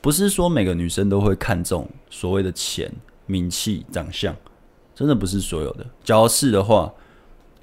[0.01, 2.91] 不是说每个女生都会看重所谓的钱、
[3.25, 4.35] 名气、长相，
[4.95, 5.85] 真的不是所有的。
[6.03, 6.91] 假如是的话，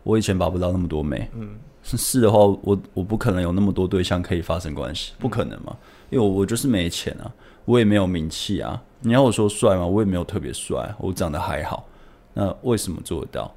[0.02, 1.30] 我以前把不到那么多妹。
[1.34, 5.76] 嗯，是的话，我我不可能有那么多对象可以发生关系，不可能嘛？
[6.10, 7.32] 因为我我就是没钱啊，
[7.64, 8.82] 我也没有名气啊。
[9.00, 9.86] 你要我说帅吗？
[9.86, 11.88] 我也没有特别帅，我长得还好。
[12.34, 13.52] 那为什么做得到？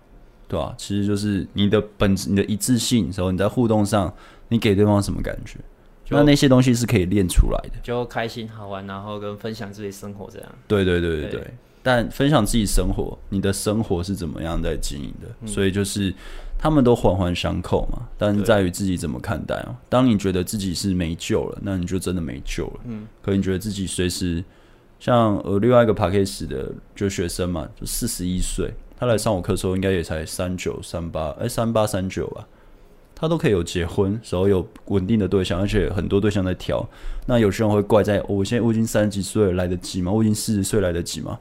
[0.47, 0.73] 对吧？
[0.77, 4.11] 其实就是你的本质，你的一致性，时候你在互动上，
[4.47, 5.59] 你给对方什么感觉？
[6.09, 10.49] 那那些东西是可以练出来的，就开心好玩，然后跟分享自己生活这样。
[10.67, 11.41] 对对对对对。
[11.41, 15.29] 对但分享自己生活，你的生活是怎么样在经营的？
[15.41, 16.13] 嗯、所以就是
[16.57, 18.05] 他们都环环相扣嘛。
[18.17, 19.73] 但是在于自己怎么看待哦。
[19.87, 22.79] 当你觉得自己是没救了，那你就真的没救了。
[22.83, 23.07] 嗯。
[23.21, 24.43] 可你觉得自己随时，
[24.99, 32.45] 像呃另外一个 p a c k a g e 的就学生嘛，就四十一岁，他来上我课的时候应该也才三九三八，哎三八三九吧。
[33.19, 36.87] 他都可以有结婚，然后有稳定的对象，而且很多对象在挑。
[37.25, 40.09] 那有些人会怪在，哦、我现在我已经三十几岁了，来得及吗？
[40.09, 41.37] 我已经四十岁来得及吗？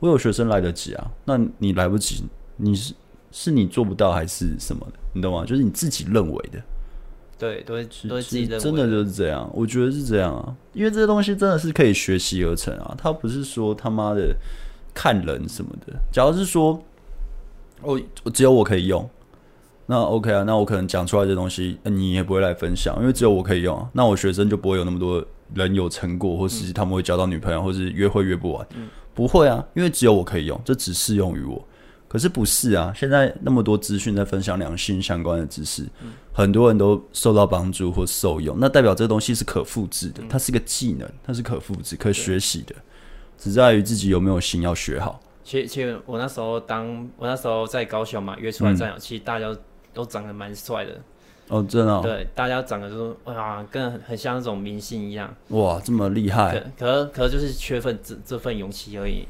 [0.00, 2.24] 我有学生来得及啊，那你来不及，
[2.56, 2.92] 你是
[3.30, 4.94] 是你做不到还是什么的？
[5.14, 5.44] 你懂吗？
[5.46, 6.60] 就是你自己认为的。
[7.38, 8.58] 对，都是都是自己认为。
[8.58, 14.36] 真的就是这样，我觉得是这样啊，因为这些东西真的是可以学习而成啊，他不是说他妈的
[14.92, 15.92] 看人什么的。
[16.12, 16.82] 假如是说，
[17.80, 19.08] 我我只有我可以用。
[19.92, 23.86] 那 OK 啊，那我可能讲出来的东西，你也不会来分享，因为只有我可以用啊。
[23.92, 25.22] 那我学生就不会有那么多
[25.52, 31.62] 人有成果，或是他们会交到女朋友，或是约会约不完，嗯、不会啊，因为只有我可以用，这只适用于我。
[32.08, 32.90] 可是不是啊？
[32.96, 42.74] 现在那么多资讯在分享两性相关的知识，嗯、很多人都受到帮助或受用，那代表这东西是可复制的，它是个技能，它是可复制、可学习的，
[43.36, 45.20] 只在于自己有没有心要学好。
[45.44, 49.54] 其实，其实我那时候当我那时候在高雄嘛，约出来战友，嗯、其实大家。
[49.92, 50.92] 都长得蛮帅的
[51.48, 52.00] 哦，真的、哦。
[52.02, 55.28] 对，大家长得就是哇，跟很很像那种明星一样。
[55.48, 56.58] 哇，这么厉害！
[56.78, 59.26] 可可就是缺份这这份勇气而已。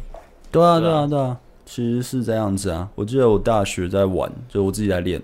[0.51, 2.89] 对啊，对啊，对啊，其实是这样子啊。
[2.95, 5.21] 我记得我大学在玩，就我自己在练，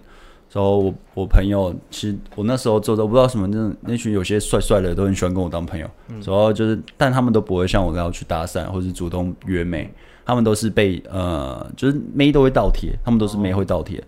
[0.51, 5.89] 然后我我朋友，其实我那时候做的不知道什么，那那群有些帅帅的都很喜欢跟我当朋友。
[6.09, 6.20] 嗯。
[6.26, 9.93] 然后就是，但他们都不会像我这样去搭讪或是主动约妹，
[10.24, 14.01] 他们都是被呃，就是妹都会倒贴，他们都是妹会倒贴。
[14.01, 14.05] 哦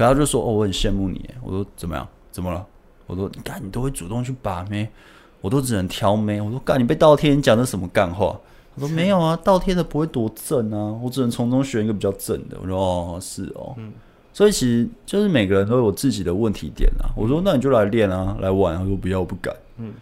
[0.00, 2.06] 然后就说：“哦，我很羡慕你。”我说：“怎么样？
[2.30, 2.66] 怎么了？”
[3.06, 4.88] 我说：“你看，你都会主动去把妹，
[5.40, 8.34] 我都只能挑妹。”我说：“干，你被倒贴，你讲的什么干话？”
[8.74, 13.74] 他说：“没有啊，倒贴的不会多正啊，我只能从中选一个比较正的。”我说：“哦，是哦。
[13.76, 13.92] 嗯”
[14.32, 17.10] 所以其实就是每个人都有自己的问题点啊。
[17.16, 19.92] 我说：“那你就来练啊，来玩。”他说：“不要，我不敢。”嗯，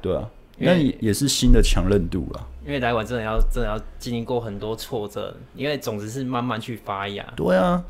[0.00, 2.46] 对啊，那也也是新的强韧度啦。
[2.64, 7.26] 因为来玩真的要真的要经历过很多挫折，因为种子是慢慢去发芽。
[7.36, 7.82] 对啊。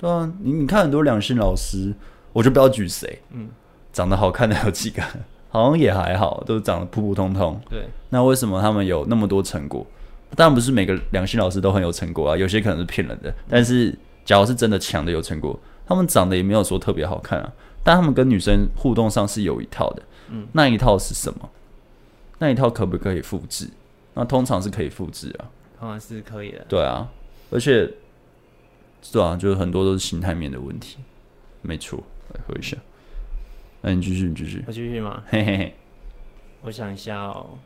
[0.00, 1.92] 对啊，你你看很多两性老师，
[2.32, 3.50] 我就不要举谁，嗯，
[3.92, 5.02] 长得好看的有几个，
[5.50, 7.60] 好像也还好，都长得普普通通。
[7.68, 9.86] 对，那为什么他们有那么多成果？
[10.34, 13.34] 当然不是每个两性老师都很有成果啊，有些可能是骗人的。
[13.46, 13.94] 但是，
[14.24, 17.52] 假如是真的强的有成果，他们长得也没有说特别好看啊，
[17.84, 20.02] 但他们跟女生互动上是有一套的。
[20.30, 21.50] 嗯，那一套是什么？
[22.38, 23.68] 那一套可不可以复制？
[24.14, 25.44] 那通常是可以复制啊，
[25.78, 26.64] 通常是可以的。
[26.66, 27.06] 对啊，
[27.50, 27.92] 而且。
[29.02, 30.98] 是啊，就是很多都是心态面的问题，
[31.62, 32.02] 没错。
[32.32, 32.76] 来喝一下，
[33.80, 34.62] 那你继续，你继续。
[34.66, 35.22] 我继续吗？
[35.26, 35.74] 嘿嘿嘿。
[36.62, 37.58] 我想一下哦，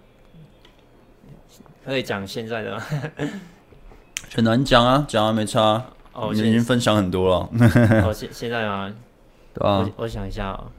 [1.84, 2.82] 可以讲现在的吗？
[4.34, 5.84] 很难讲啊，讲啊没差。
[6.12, 7.48] 哦，你已经分享很多了。
[8.04, 8.94] 哦，现现在吗？
[9.52, 9.78] 对啊。
[9.78, 10.70] 我我想一下哦，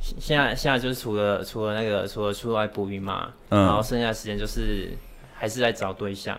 [0.00, 4.90] 现在现在就是除了除了那个除了出来捕鱼嘛，嗯，然后剩下的时间就是
[5.34, 6.36] 还是在找对象。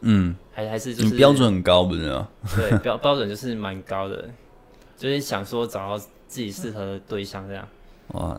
[0.00, 2.28] 嗯，还还是就是你标准很高，不是吗？
[2.54, 4.28] 对，标标准就是蛮高的，
[4.96, 7.66] 就是想说找到自己适合的对象这样。
[8.08, 8.38] 哇，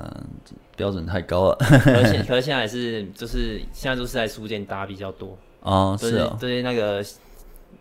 [0.76, 1.58] 标准太高了。
[1.88, 7.04] 而且可是现在还是就是现在都是在书店搭比较多哦，是啊，就是那个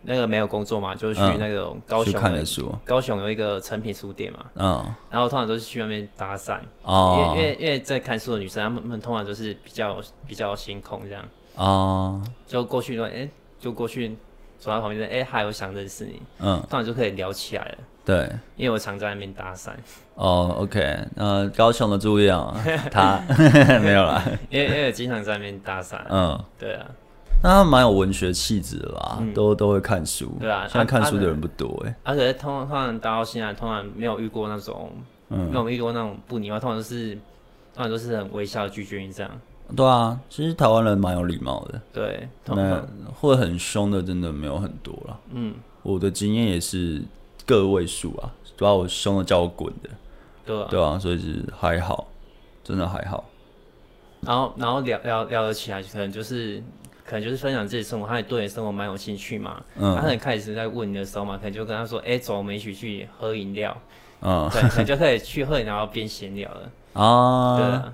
[0.01, 11.23] 那个没有工作嘛，就是去那个高雄的书，高雄有一个成品书店嘛，嗯，然后通常都是去那边搭讪哦，因为因为因为在看书的女生，她们通常都是比较比较心空这样
[11.55, 13.29] 哦，就过去说哎。
[13.59, 14.15] 就过去
[14.59, 17.77] 走到旁边，哎，嗨，我想认识你，嗯，当然就可以聊起来了。
[18.05, 19.71] 对，因为我常在那边搭讪。
[20.15, 22.55] 哦，OK，呃，高雄的注意啊，
[22.89, 23.21] 他
[23.81, 25.97] 没有啦，因为因为经常在那边搭讪。
[26.09, 26.85] 嗯，对啊，
[27.43, 30.37] 那他蛮有文学气质的啦，都都会看书。
[30.39, 31.95] 对啊，现在看书的人不多哎。
[32.03, 34.89] 而且通通常搭到现在，通常没有遇过那种，
[35.29, 37.13] 嗯没有遇过那种不礼貌，通常都是
[37.75, 39.29] 通常都是很微笑拒绝你这样。
[39.75, 41.81] 对啊，其实台湾人蛮有礼貌的。
[41.91, 42.81] 对，那
[43.13, 45.19] 会很凶的，真的没有很多了。
[45.31, 47.01] 嗯，我的经验也是
[47.45, 49.89] 个位数啊，主要我凶的叫我滚的。
[50.45, 52.07] 对啊，对啊，所以是还好，
[52.63, 53.25] 真的还好。
[54.21, 56.63] 然后然后聊聊聊了起来，可能就是
[57.05, 59.61] 可能就是分享自己生活，他也对你生活蛮有兴趣嘛。
[59.75, 59.95] 嗯。
[59.95, 63.75] 他可能开始在问你的时候嘛，可能就跟他说：“哎、欸，走，我们一起去喝饮料。”
[64.21, 64.49] 嗯。
[64.51, 66.71] 对，可能就可以去喝饮料边闲聊了。
[66.93, 67.55] 哦。
[67.59, 67.93] 对啊。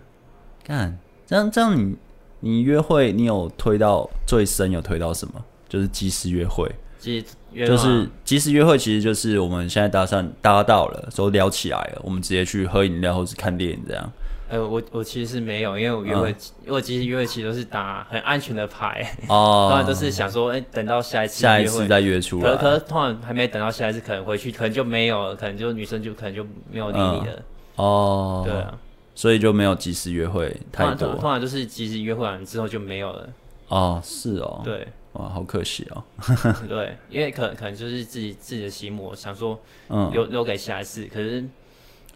[0.64, 0.98] 看，
[1.34, 1.96] 这样这样你
[2.42, 5.34] 你约会你有推到最深有推到什么？
[5.68, 6.70] 就是即时约会。
[7.00, 7.26] 即
[7.56, 14.12] 就是即时约会，其实就是我们现在搭讪搭到了，都聊起来了，我们直接去喝饮料或是看电影这样。
[14.48, 22.52] 呃，我我其实是没有，因为我约会，嗯、因为我其实约会其实都是打很安全的牌，哦， 当然都是想说，哎、欸，等到下一次下一次再约出来。
[22.52, 27.34] 可可是通常还没等到下一次，可能回去可能就没有了，可能就女生就可能就没有理你了。
[27.36, 27.44] 嗯、
[27.78, 28.78] 哦，对啊，
[29.16, 31.10] 所以就没有及时约会太多。
[31.16, 33.30] 通常就是即时约会完之后就没有了。
[33.68, 34.88] 哦，是哦，对。
[35.14, 36.04] 哇，好可惜哦。
[36.68, 41.06] 对，因为可能可能就是自己自己的心魔，想说留、嗯、留给下一次。
[41.06, 41.46] 可是，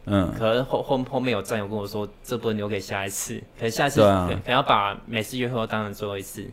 [0.05, 3.37] 嗯，可能后后后面有战友跟我说，这不能留给下一次。
[3.55, 6.43] 可能下一次可能要把每次约会都当成最后一次。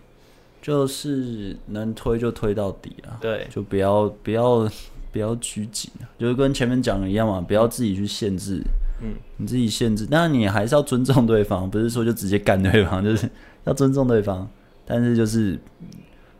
[0.61, 3.17] 就是能推就推到底啊。
[3.23, 4.71] 对，就不要不要
[5.11, 8.63] 不要拘谨，就是跟前面讲的一样嘛，不要自己去限制。
[9.05, 13.31] 嗯，你自己限制，那你还是要尊重对方， 不是说就直接干对方，就是
[13.65, 14.49] 要尊重对方。
[14.85, 15.59] 但是就是。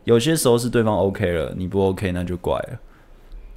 [0.05, 2.79] 有些时候是对方 OK 了，你不 OK 那就怪了。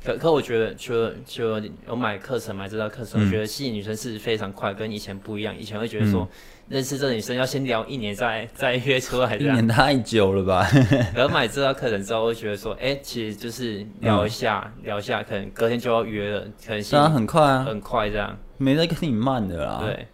[0.02, 5.54] 可可我觉得，除了除了有买课程买这套课程，嗯、我觉得吸引女生是非常快，跟以前不一样。
[5.58, 6.28] 以前会觉得说，嗯、
[6.70, 10.66] 认识这女生要先聊一年再 再约出来，一年太久了吧？
[11.14, 19.80] 可是买这套课程之后，会觉得说，哎、欸，其实就是聊一下，嗯、聊一下，可能隔天就要约了，可能当然很快啊，很快这样，没在跟你慢的啦。
[19.82, 20.06] 对，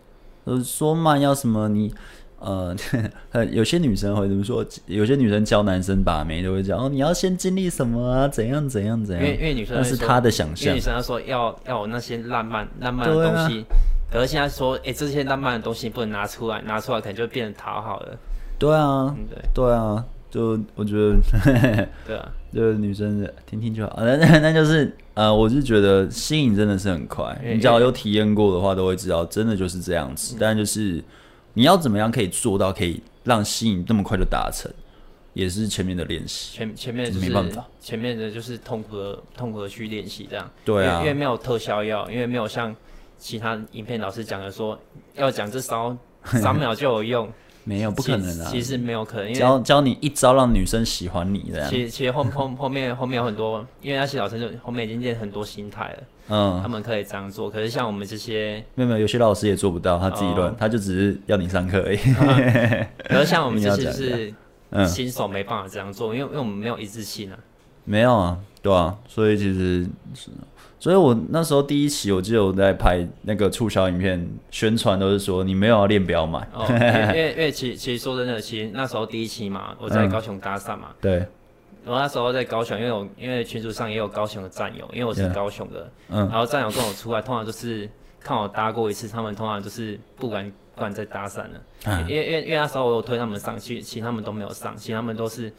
[0.44, 1.92] 呃，说慢要什么你？
[2.40, 2.76] 呃，
[3.50, 4.62] 有些女生会怎么说？
[4.84, 8.28] 有些女生教男生把妹都会讲哦，你要先经历什么啊？
[8.28, 9.24] 怎样怎样怎样？
[9.24, 10.74] 因为因为女生那是她的想象。
[10.74, 13.64] 女生她说要要有那些浪漫浪漫的东西，啊、
[14.12, 18.18] 可是现在说，哎、欸，这些浪漫的东西不能拿出来，拿出来可能就变成讨好了。
[18.58, 20.04] 对啊，嗯、对对啊，
[20.34, 23.94] 就我觉得，对啊， 就是女生听听就好。
[23.98, 30.34] 那那那就是呃，我是觉得吸引真的是很快，你只要有体验过的话，都会知道，真的就是这样子。
[30.34, 31.02] 嗯、但就是。
[31.56, 34.68] 你要怎么样可以做到可以让吸引这么快就达成，
[35.34, 36.56] 也是前面的练习。
[36.56, 40.50] 前前面就是没办法，前面的就是痛苦的痛苦的去练习这样。
[40.64, 42.74] 对啊，因为，因为没有特效药，因为没有像
[43.18, 44.76] 其他影片老师讲的说
[45.14, 47.32] 要讲这招三秒就有用。
[47.64, 48.48] 没有，不可能啊！
[48.50, 51.68] 其实没有可能，因为教教你一招让女生喜欢你这样。
[51.68, 55.98] 其实其实后后后面后面有很多，因为那些老师就后面已经练很多心态了。
[56.28, 61.98] 嗯，他们可以这样做，可是像我们这些，没有没有，有些老师也做不到，他自己乱，哦、他就只是要你上课而已。
[62.04, 64.34] 嗯、 可是像我们这些是
[64.86, 67.38] 新手，没办法这样做，因为因为我们没有一致性啊。
[67.84, 70.30] 没有啊，对啊，所以其实是。
[70.84, 76.46] 所以我那时候第一期，我记得我在拍那个促销影片宣传，都是说你没有要练不要买。
[76.52, 76.74] 哦，因
[77.14, 80.88] 为 因为其其实说真的，其实那时候第一期嘛，我在高雄搭讪嘛。
[81.00, 81.26] 对。
[81.86, 85.90] 我那时候在高雄，因为我因为群组上也有高雄的战友，因为我是高雄的。
[86.10, 86.18] 嗯。
[86.28, 87.88] 然后战友跟我出来，通常都是
[88.20, 92.04] 看我搭过一次，他们通常就是不敢不敢再搭讪了。
[92.06, 95.50] 因为因为因为那时候我有推他们上去，其实他们都没有上，其实他们都是，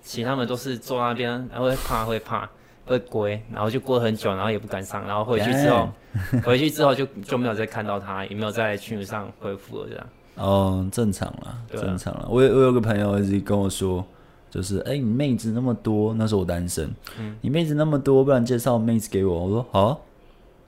[0.00, 2.48] 其实他们都是坐那边，然后会怕会怕。
[2.88, 5.88] 会归，然后就过很久，然后也不敢上，然后回去之后，
[6.42, 10.06] 回去之后就就没有再看到他，也没有在群上回复了这样。
[10.36, 12.26] 哦，正常啦，正常啦。
[12.28, 14.04] 我有我有个朋友一直跟我说，
[14.50, 19.44] 就是哎，你妹子那么多，那时候我单身，嗯，你妹子那么多，不然介绍妹子给我。
[19.44, 19.98] 我说好啊，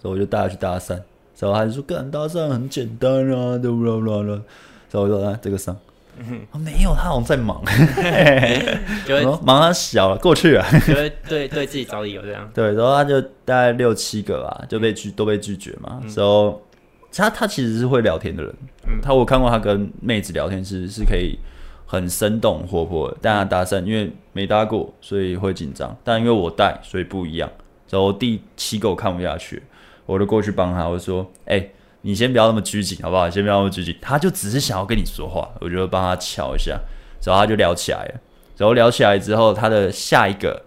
[0.03, 1.01] 所以我就带她去搭讪，
[1.39, 4.43] 然后他就说，个人搭讪很简单啊，对不啦啦啦，
[4.89, 5.77] 所以我说来这个上。
[6.59, 7.63] 没有，他好像在忙，
[9.07, 12.51] 就会忙他小了过去了， 就会对对自己找理由这样。
[12.53, 16.01] 对，然后他就大概六七个吧，就被拒、嗯、都被拒绝嘛。
[16.01, 16.61] 然后、嗯 so,
[17.23, 18.55] 他他其实是会聊天的人，
[18.87, 21.39] 嗯、他我看过他跟妹子聊天是是可以
[21.87, 25.97] 很生动活泼的，但他搭讪因为没搭过，所以会紧张。
[26.05, 27.51] 但因为我带，所以不一样。
[27.89, 29.63] 然后第七个我看不下去，
[30.07, 31.71] 我就过去帮他，我说：“哎、欸。”
[32.03, 33.29] 你先不要那么拘谨，好不好？
[33.29, 33.95] 先不要那么拘谨。
[34.01, 36.81] 他就只是想要跟你说话，我就帮他敲一下，
[37.25, 38.15] 然后他就聊起来了。
[38.57, 40.63] 然后聊起来之后，他的下一个，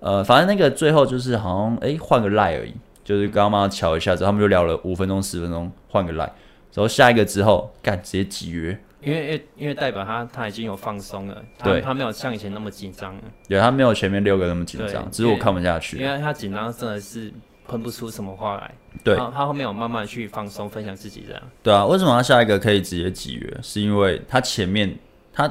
[0.00, 2.74] 呃，反正那个最后就是好像哎换个赖而已，
[3.04, 6.24] 就是刚刚帮他敲一下之后，他们就聊了五分钟十分钟，换个赖。
[6.24, 13.22] 然后下一个之后干直接集约，因为因为因为代表他他已经有放松了，对，他没有像以前那么紧张了。
[13.48, 17.32] 对，他没有前面六个那么紧张，只是我看不下去，因为他紧张真的是。
[17.66, 21.42] 喷不出什么话来，对，他后面有慢慢去放松，分享自己这样。
[21.62, 23.58] 对啊，为什么他下一个可以直接集约？
[23.62, 24.96] 是因为他前面
[25.32, 25.50] 他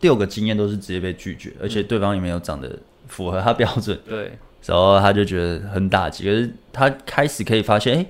[0.00, 3.98] 六个经验都是直接被拒绝，而且对方也没有长得符合他标准。
[4.04, 4.32] 对，
[4.66, 6.24] 然后他就觉得很打击。
[6.24, 8.06] 可是他开始可以发现，哎，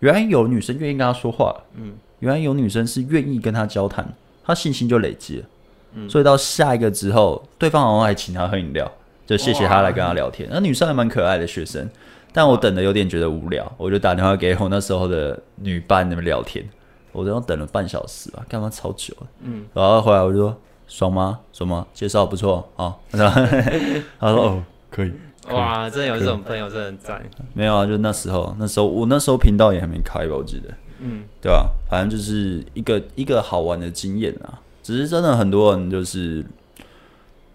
[0.00, 5.46] 原来有女生愿意跟他说话，嗯，原来有女生是愿意跟他交谈，他信心就累积了。
[5.94, 8.90] 嗯，所以到下一个之后，对方好像还请他喝饮料，
[9.26, 10.48] 就谢谢他来跟他聊天。
[10.50, 11.90] 那女生还蛮可爱的学生，
[12.32, 16.66] 但我等的有点觉得无聊，我就打电话给我那时候的女伴，那边聊天。
[17.12, 19.26] 我都要等了半小时吧，干嘛超久了？
[19.42, 20.56] 嗯，然后后来我就说
[20.86, 21.40] 爽吗？
[21.52, 21.86] 爽吗？
[21.92, 22.96] 介绍不错啊。
[23.12, 25.12] 他说哦，可以。
[25.50, 27.22] 哇，真的有这种朋友，真的很赞。
[27.52, 30.72] 没有啊，就那时候，那时候我那时候频道也还没开吧，我记得。
[31.00, 31.70] 嗯，对吧？
[31.90, 34.58] 反正就是一个一个好玩的经验啊。
[34.82, 36.42] 只是真的很多人就是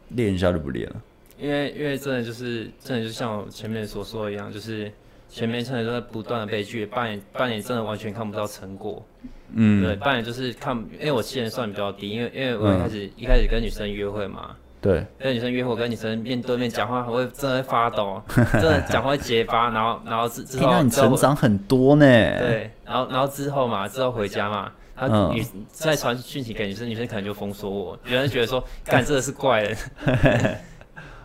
[0.10, 0.96] 练一下就不练了，
[1.38, 4.92] 因为因为真的就是真的就像我前面所说的一样，就是
[5.30, 9.06] 前面真的都在不断的被拒，半年半年真的完全看不到成果。
[9.54, 18.22] 嗯，对，半年就是看，因为我期限算比较低，因为因为我一开始、嗯、一开始跟女生约会嘛，对，跟女生约会，跟女生面对面讲话，还会真的会发抖，
[18.54, 22.06] 真的讲话会结巴，然后然后之之后，那你成长很多呢。
[22.06, 24.72] 对，然后然后之后嘛，之后回家嘛。
[25.00, 29.78] 他女再传讯息给女生，女生可能就封锁我，有人觉得说，干这个是怪人。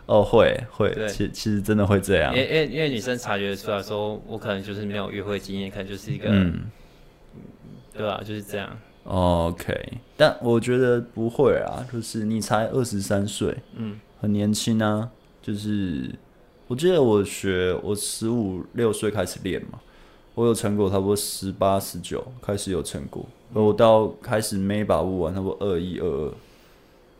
[0.07, 6.65] 哦，会会，其其实真的会这样，因为因为女生察觉出来说，我可能就是没有约会经验，可能就是一个，嗯，
[7.97, 8.21] 对啊？
[8.25, 8.77] 就是这样。
[9.05, 15.11] OK，但我觉得不会啊，就是你才二十三岁，嗯，很年轻啊。
[15.41, 16.09] 就是
[16.69, 19.81] 我记得我学，我十五六岁开始练嘛。
[20.35, 23.27] 我有成果，差不多十八、十九开始有成果。
[23.53, 26.35] 而我到开始没把握完，差不多二一、二二。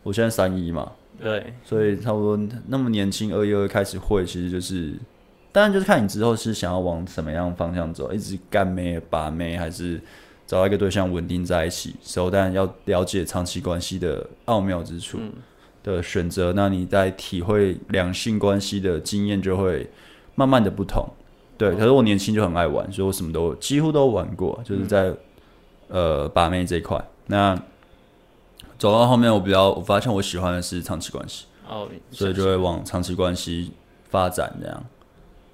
[0.03, 4.93] 我现在三一嘛，对，所以差不多那么年轻，二一、二二开始会，其实就是，
[5.53, 10.01] 当然就是看你之后是想要往什么样方向走，一直干妹、把妹，还是
[10.47, 11.95] 找到一个对象稳定在一起。
[12.01, 15.21] 所以当然要了解长期关系的奥妙之处
[15.85, 19.89] 的选择，那你在体会两性关系的经验就会
[20.35, 21.09] 慢慢的不同。
[21.57, 25.11] 对，可是我年轻就很爱玩，所以我什么都几乎都玩过，就是在、
[25.89, 27.01] 嗯、呃把妹这一块。
[27.29, 27.57] 那
[28.83, 33.71] 走到后面，我比较我发现我喜欢的是长期关系，哦，所以就会往长期关系
[34.11, 34.85] 发展这样。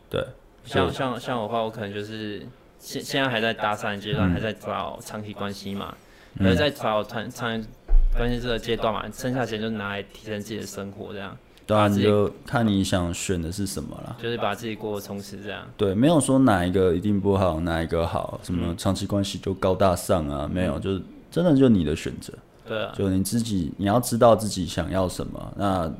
[0.08, 0.26] 对，
[0.64, 2.46] 像像像我的话，我可能就是
[2.78, 5.94] 现现在还在搭讪阶段，嗯、还在找长期关系嘛，
[6.40, 7.68] 而、嗯、在找长长期
[8.16, 11.36] 关系这个阶段嘛，剩下钱就拿来提升自己的生活这样。
[11.66, 14.16] 对啊，你就看你想选的是什么了。
[14.22, 15.68] 就是把自己过得充实这样。
[15.76, 20.46] 对，没有说哪一个一定不好，哪一个好，什么长期关系就高大上啊？
[20.48, 22.32] 嗯、没有，就是真的就你的选择。
[22.68, 22.92] 对啊。
[22.96, 25.90] 就你自己，你要知道自己想要什么，那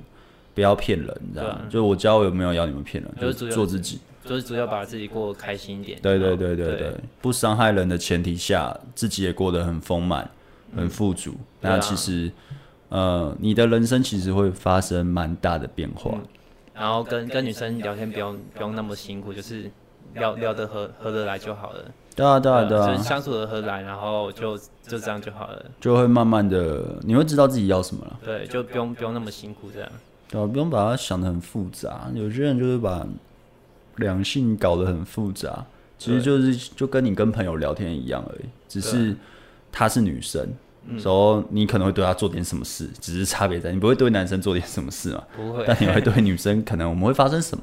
[0.55, 1.51] 不要骗人，你知道吗？
[1.51, 5.99] 啊、就我教有没有要你们骗人，就是做自己，就是主要把自己过得开心一点。
[6.01, 10.31] 对对对对对，对不伤害人的前提下，自己也过得很丰满、
[10.77, 11.33] 很富足。
[11.33, 12.31] 嗯、那其实。
[12.91, 16.23] 呃，你的人生其实会发生蛮大的变化，嗯、
[16.73, 19.71] 然后跟跟女生聊天不用不用那么辛苦，就是
[20.15, 21.85] 聊聊得合合得来就好了。
[22.19, 25.65] 对啊，对啊，对啊，就是相处的合来，然后就就这样就好了。
[25.81, 28.19] 就会慢慢的，你会知道自己要什么了。
[28.25, 29.89] 对，就不用不用那么辛苦这样。
[30.29, 32.11] 对啊，不用把它想的很复杂。
[32.13, 33.07] 有些人就是把
[33.97, 35.65] 两性搞得很复杂，
[35.97, 39.17] 其实就是就跟你跟朋友聊天一样而已，只是
[39.71, 40.45] 她是女生。
[40.99, 45.23] 说你可能会对他做点什么事，只是差别在你不会对男生做点什么事嘛？
[45.37, 45.63] 不会。
[45.67, 47.63] 但你会对女生，可能我们会发生什么？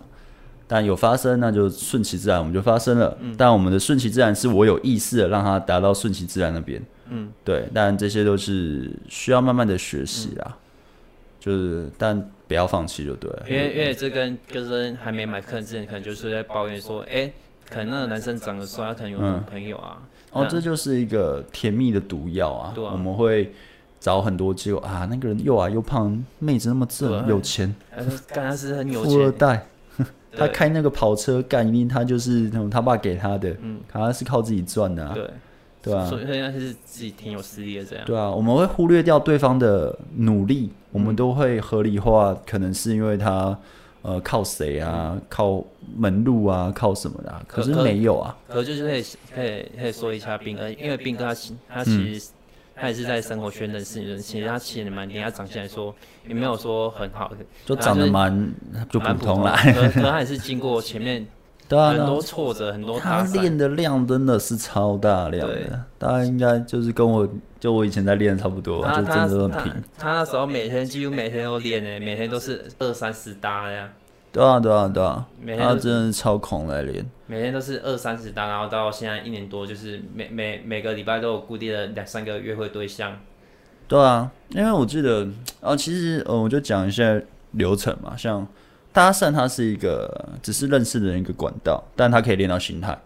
[0.68, 3.18] 但有发生，那就顺其自然，我们就发生了。
[3.22, 3.36] 嗯。
[3.38, 6.82] 但我们的顺其自然是我有意识的让他达到顺其自然那边。
[7.10, 7.32] 嗯。
[7.44, 10.58] 对，但这些都是需要慢慢的学习啦。
[11.40, 13.46] 就是，但不要放弃就对了。
[13.48, 17.32] 因为因为这跟就是还没买课之前，可能就是在抱怨说，哎，
[17.70, 20.02] 可能那个男生长得帅，他可能有女朋友啊。
[20.32, 22.74] 哦，这就是一个甜蜜的毒药啊！
[22.76, 23.54] 啊我们会
[24.02, 27.74] 找很多机构啊，那个人又矮又胖，妹子那么正，啊、有钱，
[28.28, 29.66] 干他是很有钱，富二代，
[30.38, 35.30] 他开那个跑车，干一定他就是那种他爸给他的，嗯，他是靠自己赚的、啊，对，
[35.82, 38.06] 对啊，所以应该是自己挺有实力的这样。
[38.06, 43.58] 对啊，我们会忽略掉对方的努力，我们都会合理化，可能是因为他。
[44.08, 45.14] 呃，靠谁啊？
[45.16, 45.66] 嗯、靠
[45.98, 46.72] 门路啊？
[46.76, 47.42] 靠什么的、啊？
[47.48, 48.38] 可是没有啊。
[48.48, 51.36] 可，可就是可以可以可以说一下兵哥，因为兵哥他
[51.68, 52.35] 他其实、嗯、
[52.76, 55.96] 他也是在生活圈认识人，其实他其实蛮挺，他长相来说
[56.28, 58.54] 也没有说很好的，就长得蛮
[58.90, 59.56] 就普通啦。
[59.74, 61.26] 可 可他也是经过前面。
[61.68, 63.00] 对啊，很多挫折，很多。
[63.00, 67.28] 他练的量真的是超大量的，大家应该就是跟我
[67.60, 69.74] 就我以前在练差不多，就真的很拼。
[69.98, 73.90] 他那时候每天几乎每天都练诶，每天都是二三十搭呀。
[74.36, 75.26] 对啊，对啊，对啊，
[75.58, 83.18] 他真的是超狂来练，每天都是二三十单，然后到现在一年多，就是每每每个礼拜都有固定的两三个约会对象。
[83.88, 85.26] 对啊，因为我记得
[85.62, 87.22] 啊，其实呃，我就讲一下
[87.52, 88.46] 流程嘛，像。
[88.92, 92.98] 搭讪它是一个只是认识的人一个管道，但它可以练到心态，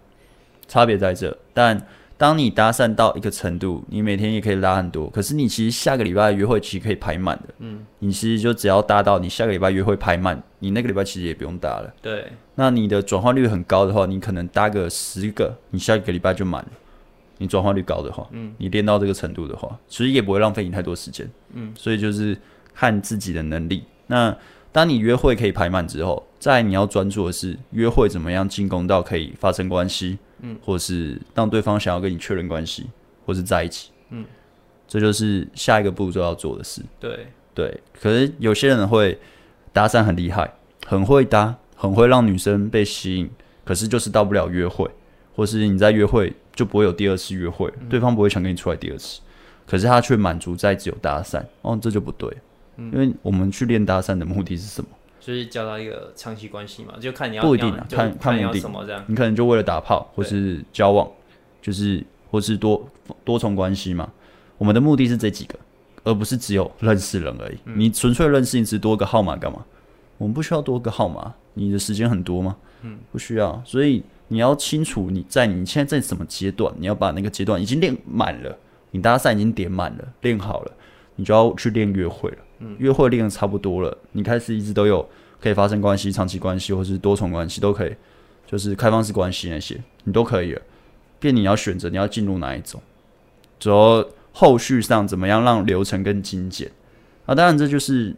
[0.67, 1.36] 差别在这。
[1.51, 1.75] 但
[2.20, 7.53] 当你搭讪到一个程度，你每天也可以拉很多，可是你其实下个礼拜的约会其实可以排满的。
[7.59, 11.93] 嗯，你其实就只要搭到你下个礼拜约会排满，你那个礼拜其实也不用搭了。
[12.01, 16.67] 对，那你的转化率很高的话，你可能搭个十个，你下一个礼拜就满了。
[17.38, 21.26] 你转化率高的话，嗯，你练到这个程度的话，其实也不会浪费你太多时间。
[21.53, 22.38] 嗯，所以就是
[22.76, 23.86] 看自己的能力。
[24.07, 24.36] 那
[24.74, 30.20] 当你约会可以排满之后，再你要专注的是约会怎么样进攻到可以发生关系。
[30.41, 32.87] 嗯，或是让对方想要跟你确认关系，
[33.25, 34.25] 或是在一起，嗯，
[34.87, 36.81] 这就是下一个步骤要做的事。
[36.99, 37.27] 对。
[37.55, 39.19] 对，可是有些人会
[39.73, 40.49] 搭讪很厉害，
[40.85, 43.29] 很会搭，很会让女生被吸引，
[43.65, 44.89] 可是就是到不了约会，
[45.35, 49.19] 或是你在约会就不会有第二次约会，嗯，对方不会想跟你出来第二次，
[49.67, 52.31] 可是他却满足在只有搭讪，哦，这就不对，
[52.77, 54.89] 嗯，因为我们去练搭讪的目的是什么？
[55.20, 59.03] 就是交到一个长期关系嘛，就看你要不一定啊，看看目的什么这样。
[59.07, 61.07] 你可能就为了打炮，或是交往，
[61.61, 62.89] 就是或是多
[63.24, 64.09] 多重关系嘛。
[64.57, 65.55] 我们的目的是这几个，
[66.03, 67.57] 而不是只有认识人而已。
[67.65, 69.63] 嗯、你纯粹认识，你只多个号码干嘛？
[70.17, 71.34] 我们不需要多个号码。
[71.53, 72.55] 你的时间很多吗？
[72.84, 73.61] 嗯，不需要。
[73.65, 78.57] 所以你要清楚你在你现在在什么阶段，你要把那个阶段已经练满了，
[78.91, 80.72] 你搭讪已经点满了，练好了，
[81.15, 82.38] 你就要去练约会了。
[82.78, 85.07] 约会练的差不多了，你开始一直都有
[85.39, 87.95] 可以发生关系、长期关系或是多重关系都可以，
[88.45, 90.62] 就是开放式关系那些你都可以了。
[91.20, 92.82] 便你要选择你要进入哪一种，
[93.60, 96.72] 主要后续上怎么样让流程更精简
[97.26, 97.36] 啊？
[97.36, 98.16] 当然这就是，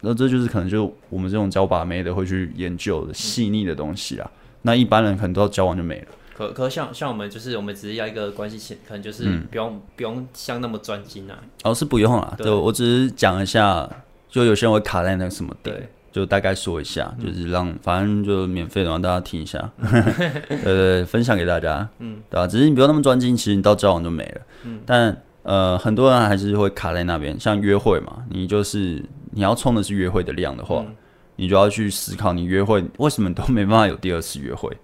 [0.00, 4.24] 那这就是可能就我们这种教把妹的会去研究的细腻的东西啦。
[4.24, 6.06] 嗯、那一般人可能都要交往就没了。
[6.40, 11.38] 可可像像我们就是我们只是要一个关系线，可能就是不用、嗯、不用像那么专精啊。
[11.64, 13.86] 哦，是不用啦，对，我只是讲一下，
[14.30, 20.02] 就有些人会卡在那个什么点，就大概说一下，嗯、就是让反正就免费的让大家听一下， 嗯、
[20.48, 22.46] 对，对对，分享给大家，嗯，对吧？
[22.46, 24.40] 只是你不用那么专精，其实你到交往就没了。
[24.64, 30.96] 嗯，但呃，很多人还是会卡在那边，像约会嘛，你就是你要冲的是约会的量的话，嗯、
[31.36, 34.74] 你就要去思考，你约会为什么都没办法有第二次约会。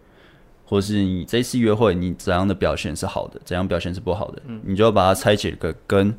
[0.68, 6.12] 或是你这次约会，你怎样的表现是好的，怎样表现是不好的，嗯、你就要把它拆解个跟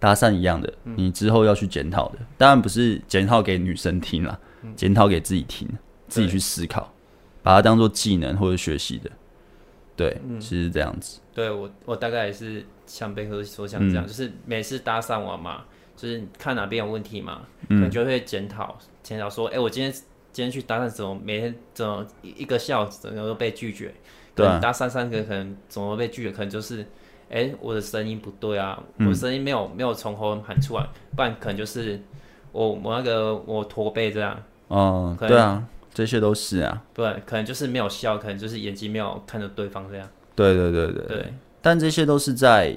[0.00, 2.18] 搭讪一样的，嗯、你之后要去检讨的。
[2.36, 4.36] 当然不是检讨给女生听啦，
[4.74, 5.68] 检讨、嗯、给自己听，
[6.08, 6.92] 自己去思考，
[7.40, 9.08] 把它当做技能或者学习的。
[9.94, 11.20] 对，嗯、其实这样子。
[11.32, 15.62] 对我，我大概也是像贝克说像这样，嗯、就是每次搭讪完嘛，
[15.96, 19.94] 就是看哪边有问题嘛，嗯、可能就会检讨，检讨说，哎、欸，我今天。
[20.34, 23.94] 今天去搭讪，怎么每天怎么一个下午整个都被拒绝？
[24.34, 26.32] 对，搭讪三个可能怎么被拒绝？
[26.32, 26.80] 可能就是，
[27.30, 32.02] 哎、欸，我的声音不对啊，嗯、我的声音没有没有从喉咙喊出来，不然可能就是
[32.50, 34.36] 我我那个我驼背这样。
[34.66, 35.64] 哦，能对啊，
[35.94, 36.82] 这些都是啊。
[36.92, 40.08] 对，可能就是没有笑，可能就是眼睛没有看着对方这样。
[40.34, 41.06] 对对对对。
[41.06, 42.76] 对，但这些都是在。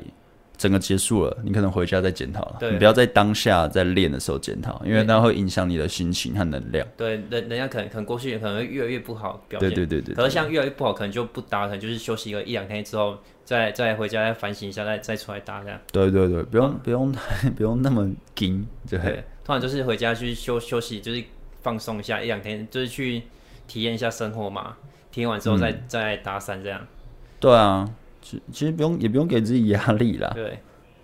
[0.58, 2.58] 整个结束了，你可能回家再检讨了。
[2.60, 6.86] 对你不要在当下在练的时候检讨，因为那会影响你的心情和能量。
[6.97, 9.70] 对，人人家可能可能过去可能会越来越不好表现。
[9.70, 10.16] 对对对对。
[10.16, 15.80] 可是像越来越不好，可能就不搭，可能就是休息个一两天之后，再再回家再反省一下，再再出来搭这样。
[15.91, 17.12] 对对对，不用、嗯、不用
[17.55, 18.68] 不用那么紧。
[18.89, 21.24] 对，对，突然就是回家去休休息，就是
[21.62, 23.22] 放松一下一两天，就是去
[23.68, 24.76] 体验一下生活嘛。
[25.12, 26.86] 体验完之后再、嗯、再搭讪这样。
[27.39, 27.89] 对啊，
[28.22, 30.32] 其其实不用也不用给自己压力啦。
[30.36, 30.59] 对。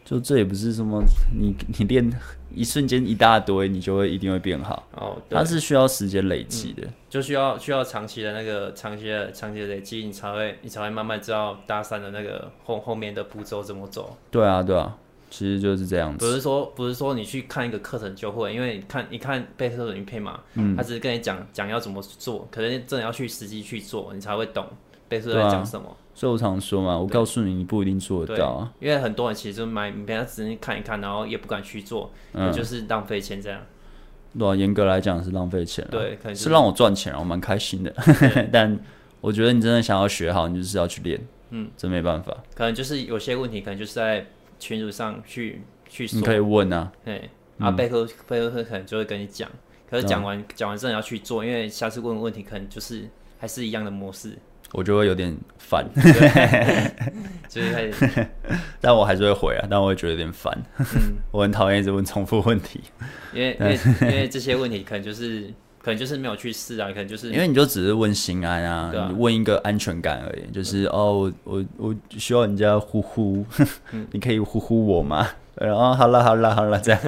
[0.06, 1.02] 就这也不是什么
[1.34, 2.12] 你你练
[2.54, 5.18] 一瞬间一大堆，你就会一定会变好哦。
[5.30, 14.18] 它是需要时间累积的，嗯，就需要需要长期的那个长期的长期的累积，你才会你才会慢慢知道大三的那个后后面的步骤怎么走。
[14.30, 14.94] 对啊对啊，
[15.30, 16.26] 其实就是这样子。
[16.26, 24.68] 不是说不是说你去看一个课程就会，因为你看你看贝克的影片嘛，嗯，他只是跟你讲讲要怎么做，可能真的要去实际去做，你才会懂
[25.08, 25.96] 贝克在讲什么。
[26.16, 28.72] 所以我常说嘛，我告诉你，你不一定做得到啊。
[28.80, 33.60] 因为很多人其实就买，别人只是看一看，然后也不敢去做，嗯，就是浪费钱这样。
[34.38, 35.88] 对啊，严格来讲是浪费钱。
[35.90, 37.94] 对，可能是，是让我赚钱，我蛮开心的。
[38.52, 38.80] 但
[39.22, 41.20] 我觉得你真的想要学好，你就是要去练。
[41.50, 42.36] 嗯，真没办法。
[42.56, 44.26] 可能就是有些问题，可能就是在
[44.60, 46.20] 群组上去去说。
[46.20, 46.92] 你可以问啊。
[47.06, 49.50] 对，啊，贝克贝克可能就会跟你讲，
[49.90, 53.08] 可是讲完讲、嗯、完真的要去做，因为下次问问题可能就是
[53.38, 54.38] 还是一样的模式。
[54.74, 55.88] 我就会有点烦，
[57.48, 58.28] 就是，
[58.82, 60.52] 但我还是会回啊，但我会觉得有点烦。
[60.80, 62.82] 嗯，我很讨厌一直问重复问题，
[63.34, 65.44] 因为 因为因为这些问题可能就是
[65.82, 73.46] 可能就是没有去试啊，可能就是因为你就只是问心安啊，啊你问一个安全感而已，就是、嗯、哦，我我我需要人家呼呼，
[73.92, 75.30] 嗯、你可以呼呼我吗？
[75.56, 77.00] 然后好了好了好了这样，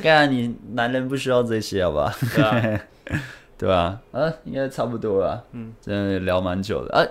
[0.00, 2.14] 看你男人不需要这些好吧？
[2.32, 2.80] 对啊
[3.58, 3.98] 对吧？
[4.12, 5.44] 啊，应该差不多了。
[5.52, 6.94] 嗯，真的聊蛮久的。
[6.94, 7.04] 啊，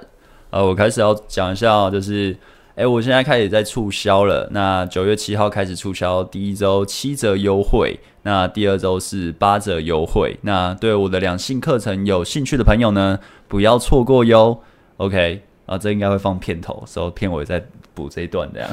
[0.50, 2.36] 呃，我开始要讲一下，就是
[2.76, 4.48] 哎，我现在开始在促销了。
[4.52, 10.38] 那九月七号开始促销，第一周七折优惠，那第二周是八折优惠。
[10.44, 14.60] 那对我的两性课程有兴趣的朋友呢，不要错过哟。
[14.98, 17.66] OK，啊，这应该会放片头，所以片尾再
[17.98, 18.70] 补这一段这样。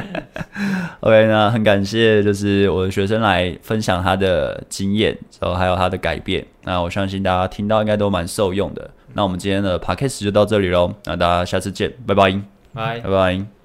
[1.00, 6.44] OK，那很感谢，就是我的学生来分享他的经验，然后还有他的改变。
[6.64, 8.90] 那我相信大家听到应该都蛮受用的。
[9.12, 12.32] 那我们今天的 Podcast 就到这里喽，那大家下次见，拜拜，
[12.72, 13.57] 拜拜拜。